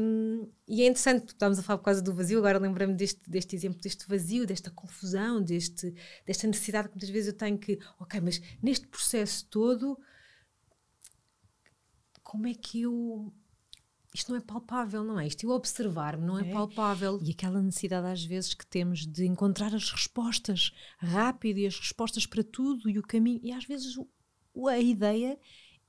[0.67, 3.79] e, é interessante, estávamos a falar por causa do vazio, agora lembrei-me deste, deste exemplo,
[3.79, 5.93] deste vazio, desta confusão, deste,
[6.25, 9.99] desta necessidade que muitas vezes eu tenho que, ok, mas neste processo todo,
[12.23, 13.31] como é que eu
[14.13, 15.25] isto não é palpável, não é?
[15.25, 17.19] Isto eu observar-me não é, é, palpável.
[17.23, 22.25] E aquela necessidade às vezes que temos de encontrar as respostas rápido e as respostas
[22.25, 23.39] para tudo e o caminho.
[23.41, 23.95] E às vezes
[24.53, 25.39] o, a ideia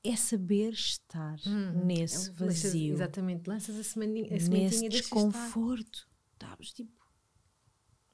[0.05, 2.47] é saber estar hum, nesse é, vazio.
[2.47, 6.09] Lanças, exatamente, lanças a semaninha, a nesse desconforto.
[6.41, 6.93] Sabes, tipo,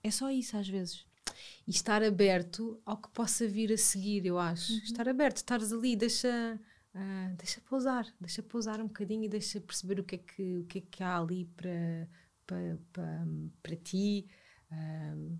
[0.03, 1.07] é só isso às vezes.
[1.67, 4.73] E estar aberto ao que possa vir a seguir, eu acho.
[4.73, 4.79] Uhum.
[4.79, 6.59] Estar aberto, estares ali, deixa
[6.95, 10.65] Uh, deixa pousar, deixa pousar um bocadinho e deixa perceber o que é que, o
[10.65, 12.09] que, é que há ali para,
[12.47, 13.27] para, para,
[13.63, 14.27] para ti.
[14.73, 15.39] Uh,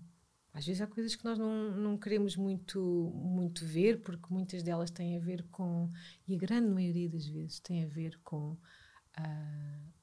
[0.53, 4.89] às vezes há coisas que nós não, não queremos muito, muito ver, porque muitas delas
[4.89, 5.91] têm a ver com,
[6.27, 8.57] e a grande maioria das vezes tem a ver com.
[9.17, 9.99] Uh,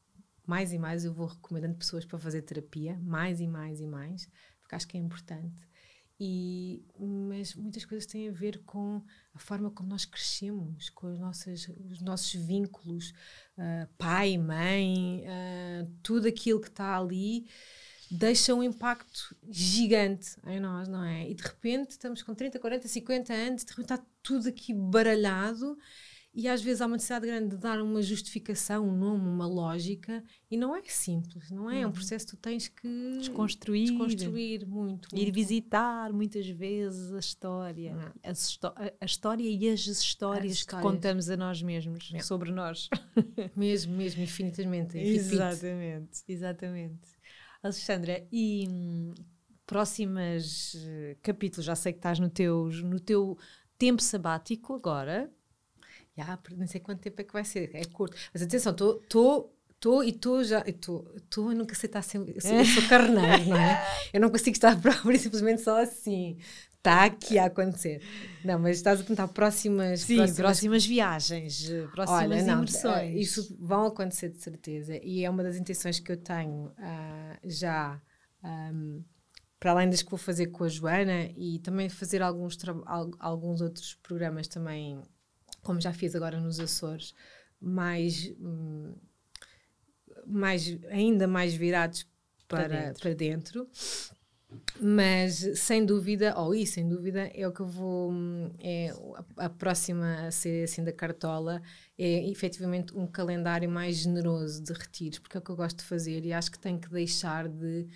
[0.47, 4.31] mais e mais eu vou recomendando pessoas para fazer terapia, mais e mais e mais,
[4.61, 5.69] porque acho que é importante.
[6.19, 9.03] E, mas muitas coisas têm a ver com
[9.35, 13.11] a forma como nós crescemos, com as nossas, os nossos vínculos,
[13.59, 17.47] uh, pai, mãe, uh, tudo aquilo que está ali
[18.11, 21.29] deixa um impacto gigante em nós, não é?
[21.29, 25.77] E de repente estamos com 30, 40, 50 anos, de repente está tudo aqui baralhado
[26.37, 30.22] e às vezes há uma necessidade grande de dar uma justificação, um nome, uma lógica,
[30.51, 31.80] e não é simples, não é?
[31.80, 31.93] É um uhum.
[31.93, 35.16] processo que tu tens que desconstruir, desconstruir muito, muito.
[35.16, 38.12] Ir visitar muitas vezes a história, uhum.
[38.22, 42.18] a, a, história e as histórias, as que contamos a nós mesmos é.
[42.20, 42.91] sobre nós.
[43.57, 44.99] mesmo, mesmo, infinitamente.
[45.01, 47.09] Exatamente, exatamente.
[47.62, 49.14] Alexandra, e hum,
[49.66, 53.39] próximas uh, capítulos, já sei que estás no teu, no teu
[53.78, 55.32] tempo sabático agora,
[56.17, 58.17] já, não sei quanto tempo é que vai ser, é curto.
[58.33, 62.53] Mas atenção, estou estou e estou já estou eu nunca sei estar sempre eu sou,
[62.53, 63.87] eu sou carneiro não é?
[64.12, 66.39] Eu não consigo estar própria simplesmente só assim.
[66.77, 68.01] Está aqui a acontecer.
[68.45, 73.17] Não mas estás a perguntar próximas sim próximas, próximas viagens próximas Olha, não, imersões.
[73.17, 74.99] isso vão acontecer de certeza.
[75.03, 78.01] E é uma das intenções que eu tenho uh, já
[78.43, 79.03] um,
[79.59, 82.57] para além das que vou fazer com a Joana e também fazer alguns
[83.19, 85.03] alguns outros programas também
[85.67, 87.12] como já fiz agora nos Açores,
[87.61, 88.95] mais, hum,
[90.25, 92.07] mais ainda mais virados
[92.47, 93.01] para, para dentro.
[93.03, 93.71] para, dentro.
[94.81, 98.12] Mas sem dúvida, ou oh, isso sem dúvida, é o que eu vou.
[98.12, 98.95] Hum, é
[99.37, 101.61] a, a próxima a ser assim da cartola
[101.99, 105.85] é efetivamente um calendário mais generoso de retiros, porque é o que eu gosto de
[105.85, 107.89] fazer e acho que tenho que deixar de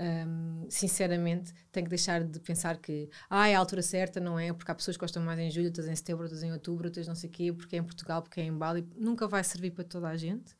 [0.00, 4.52] um, sinceramente, tenho que deixar de pensar que ah, é a altura certa, não é?
[4.52, 7.06] Porque há pessoas que gostam mais em julho, outras em setembro, outras em outubro, outras
[7.06, 8.88] não sei o quê, porque é em Portugal, porque é em Bali.
[8.96, 10.56] Nunca vai servir para toda a gente.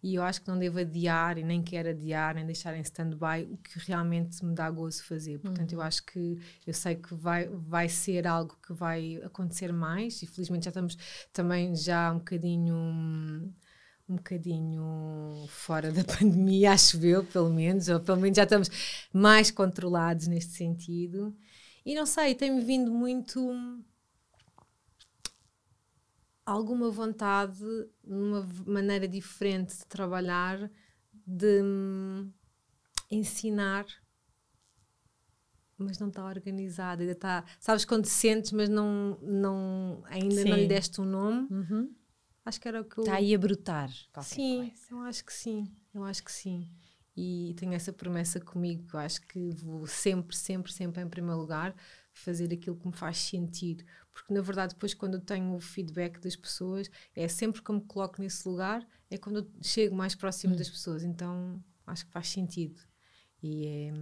[0.00, 3.48] E eu acho que não devo adiar e nem quero adiar, nem deixar em stand-by
[3.50, 5.38] o que realmente me dá gozo fazer.
[5.38, 5.78] Portanto, uhum.
[5.78, 10.26] eu acho que eu sei que vai, vai ser algo que vai acontecer mais e
[10.26, 10.98] felizmente já estamos
[11.32, 13.50] também já um bocadinho
[14.08, 18.70] um bocadinho fora da pandemia, acho eu, pelo menos, ou pelo menos já estamos
[19.12, 21.34] mais controlados neste sentido.
[21.84, 23.40] E não sei, tem-me vindo muito
[26.44, 27.64] alguma vontade,
[28.02, 30.70] numa maneira diferente de trabalhar,
[31.26, 31.62] de
[33.10, 33.86] ensinar,
[35.78, 40.48] mas não está organizada, ainda está, sabes quando sentes, mas não, não ainda Sim.
[40.48, 41.48] não lhe deste um nome.
[41.50, 42.03] Uhum
[42.44, 43.04] Acho que era o que eu.
[43.04, 43.90] Está aí a brotar.
[44.22, 44.86] Sim, coisa.
[44.90, 45.66] eu acho que sim.
[45.94, 46.68] Eu acho que sim.
[47.16, 48.84] E tenho essa promessa comigo.
[48.92, 51.74] Eu acho que vou sempre, sempre, sempre, em primeiro lugar,
[52.12, 53.86] fazer aquilo que me faz sentir.
[54.12, 57.76] Porque, na verdade, depois, quando eu tenho o feedback das pessoas, é sempre que eu
[57.76, 60.56] me coloco nesse lugar, é quando eu chego mais próximo hum.
[60.56, 61.02] das pessoas.
[61.02, 62.80] Então, acho que faz sentido.
[63.46, 63.92] E é,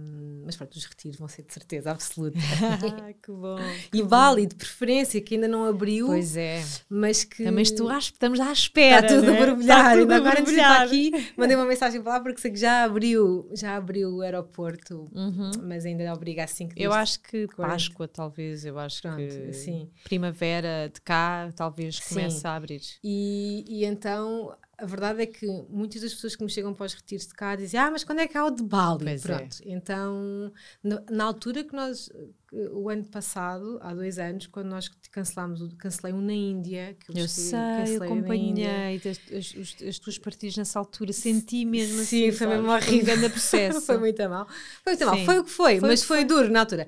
[0.45, 2.39] mas pronto, os retiros vão ser de certeza absoluta.
[3.21, 3.57] que bom.
[3.91, 6.07] Que e vale, de preferência, que ainda não abriu.
[6.07, 6.63] Pois é.
[6.89, 7.43] Mas que.
[7.43, 9.05] Também estou à, estamos à espera.
[9.05, 9.37] Está tudo né?
[9.37, 9.97] a borbulhar.
[9.97, 12.85] Ainda agora antes de estar aqui, mandei uma mensagem para lá porque sei que já
[12.85, 15.51] abriu, já abriu o aeroporto, uhum.
[15.61, 19.89] mas ainda obriga assim que Eu acho que Páscoa, talvez, eu acho pronto, que sim.
[20.05, 22.81] primavera de cá, talvez comece a abrir.
[23.03, 26.93] E, e então a verdade é que muitas das pessoas que me chegam para os
[26.93, 29.05] retiros de cá dizem: Ah, mas quando é que há o de Bali?
[29.05, 29.37] Pois é.
[29.37, 29.57] Pronto.
[29.63, 29.71] É.
[29.71, 30.51] Então,
[30.83, 32.09] na, na, altura que nós,
[32.51, 36.97] o ano passado, há dois anos, quando nós cancelámos, cancelei um na Índia.
[36.99, 37.57] Que eu, eu sei,
[37.95, 42.29] eu acompanhei as, as, as, tuas partidas nessa altura, senti mesmo assim.
[42.29, 43.17] Sim, foi mesmo horrível.
[43.17, 43.81] Foi processo.
[43.81, 44.47] foi muito mal.
[44.83, 45.17] Foi muito mal.
[45.25, 46.87] Foi o que foi, foi mas foi, foi duro na altura.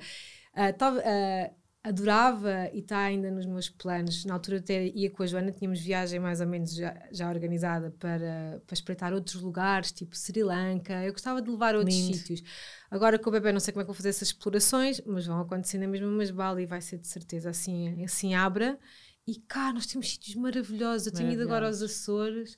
[0.53, 4.25] Uh, uh, adorava e está ainda nos meus planos.
[4.25, 7.91] Na altura até ia com a Joana, tínhamos viagem mais ou menos já, já organizada
[7.99, 10.93] para, para espreitar outros lugares, tipo Sri Lanka.
[11.03, 12.17] Eu gostava de levar a outros Lindo.
[12.17, 12.41] sítios.
[12.89, 15.39] Agora com o bebê não sei como é que vou fazer essas explorações, mas vão
[15.39, 18.79] acontecer na mesma, mas Bali vai ser de certeza assim, assim abra.
[19.27, 21.07] E cá nós temos sítios maravilhosos.
[21.07, 22.57] Eu tenho ido agora aos Açores.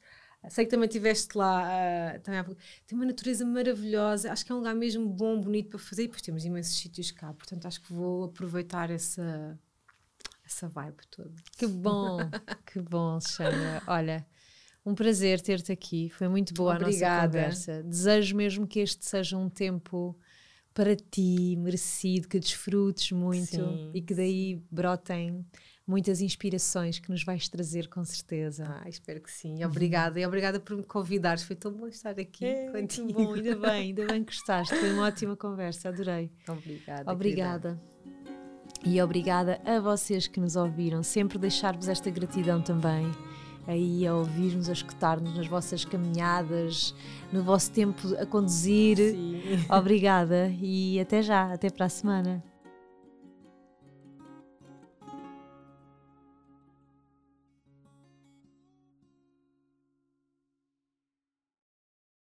[0.49, 2.43] Sei que também estiveste lá, uh, também
[2.85, 6.05] tem uma natureza maravilhosa, acho que é um lugar mesmo bom, bonito para fazer, e
[6.05, 9.59] depois temos imensos sítios cá, portanto acho que vou aproveitar essa,
[10.45, 11.33] essa vibe toda.
[11.57, 12.17] Que bom,
[12.65, 13.81] que bom, Alexandra.
[13.87, 14.25] Olha,
[14.85, 17.07] um prazer ter-te aqui, foi muito boa Obrigada.
[17.07, 17.83] a nossa conversa.
[17.83, 20.17] Desejo mesmo que este seja um tempo
[20.73, 25.45] para ti, merecido, que desfrutes muito sim, e que daí brotem
[25.87, 28.67] muitas inspirações que nos vais trazer com certeza.
[28.67, 29.63] Ah, espero que sim.
[29.63, 30.19] Obrigada.
[30.19, 31.43] E obrigada por me convidares.
[31.43, 33.13] Foi tão bom estar aqui é, contigo.
[33.13, 34.75] bom, ainda bem, ainda bem que gostaste.
[34.75, 36.29] Foi uma ótima conversa, adorei.
[36.47, 37.11] Obrigada.
[37.11, 37.81] Obrigada.
[38.85, 41.01] E obrigada a vocês que nos ouviram.
[41.01, 43.09] Sempre deixar-vos esta gratidão também.
[43.65, 46.95] Aí a ouvir-nos, a escutar-nos nas vossas caminhadas,
[47.33, 48.97] no vosso tempo a conduzir.
[48.97, 49.41] Sim.
[49.69, 52.43] Obrigada e até já, até para a semana.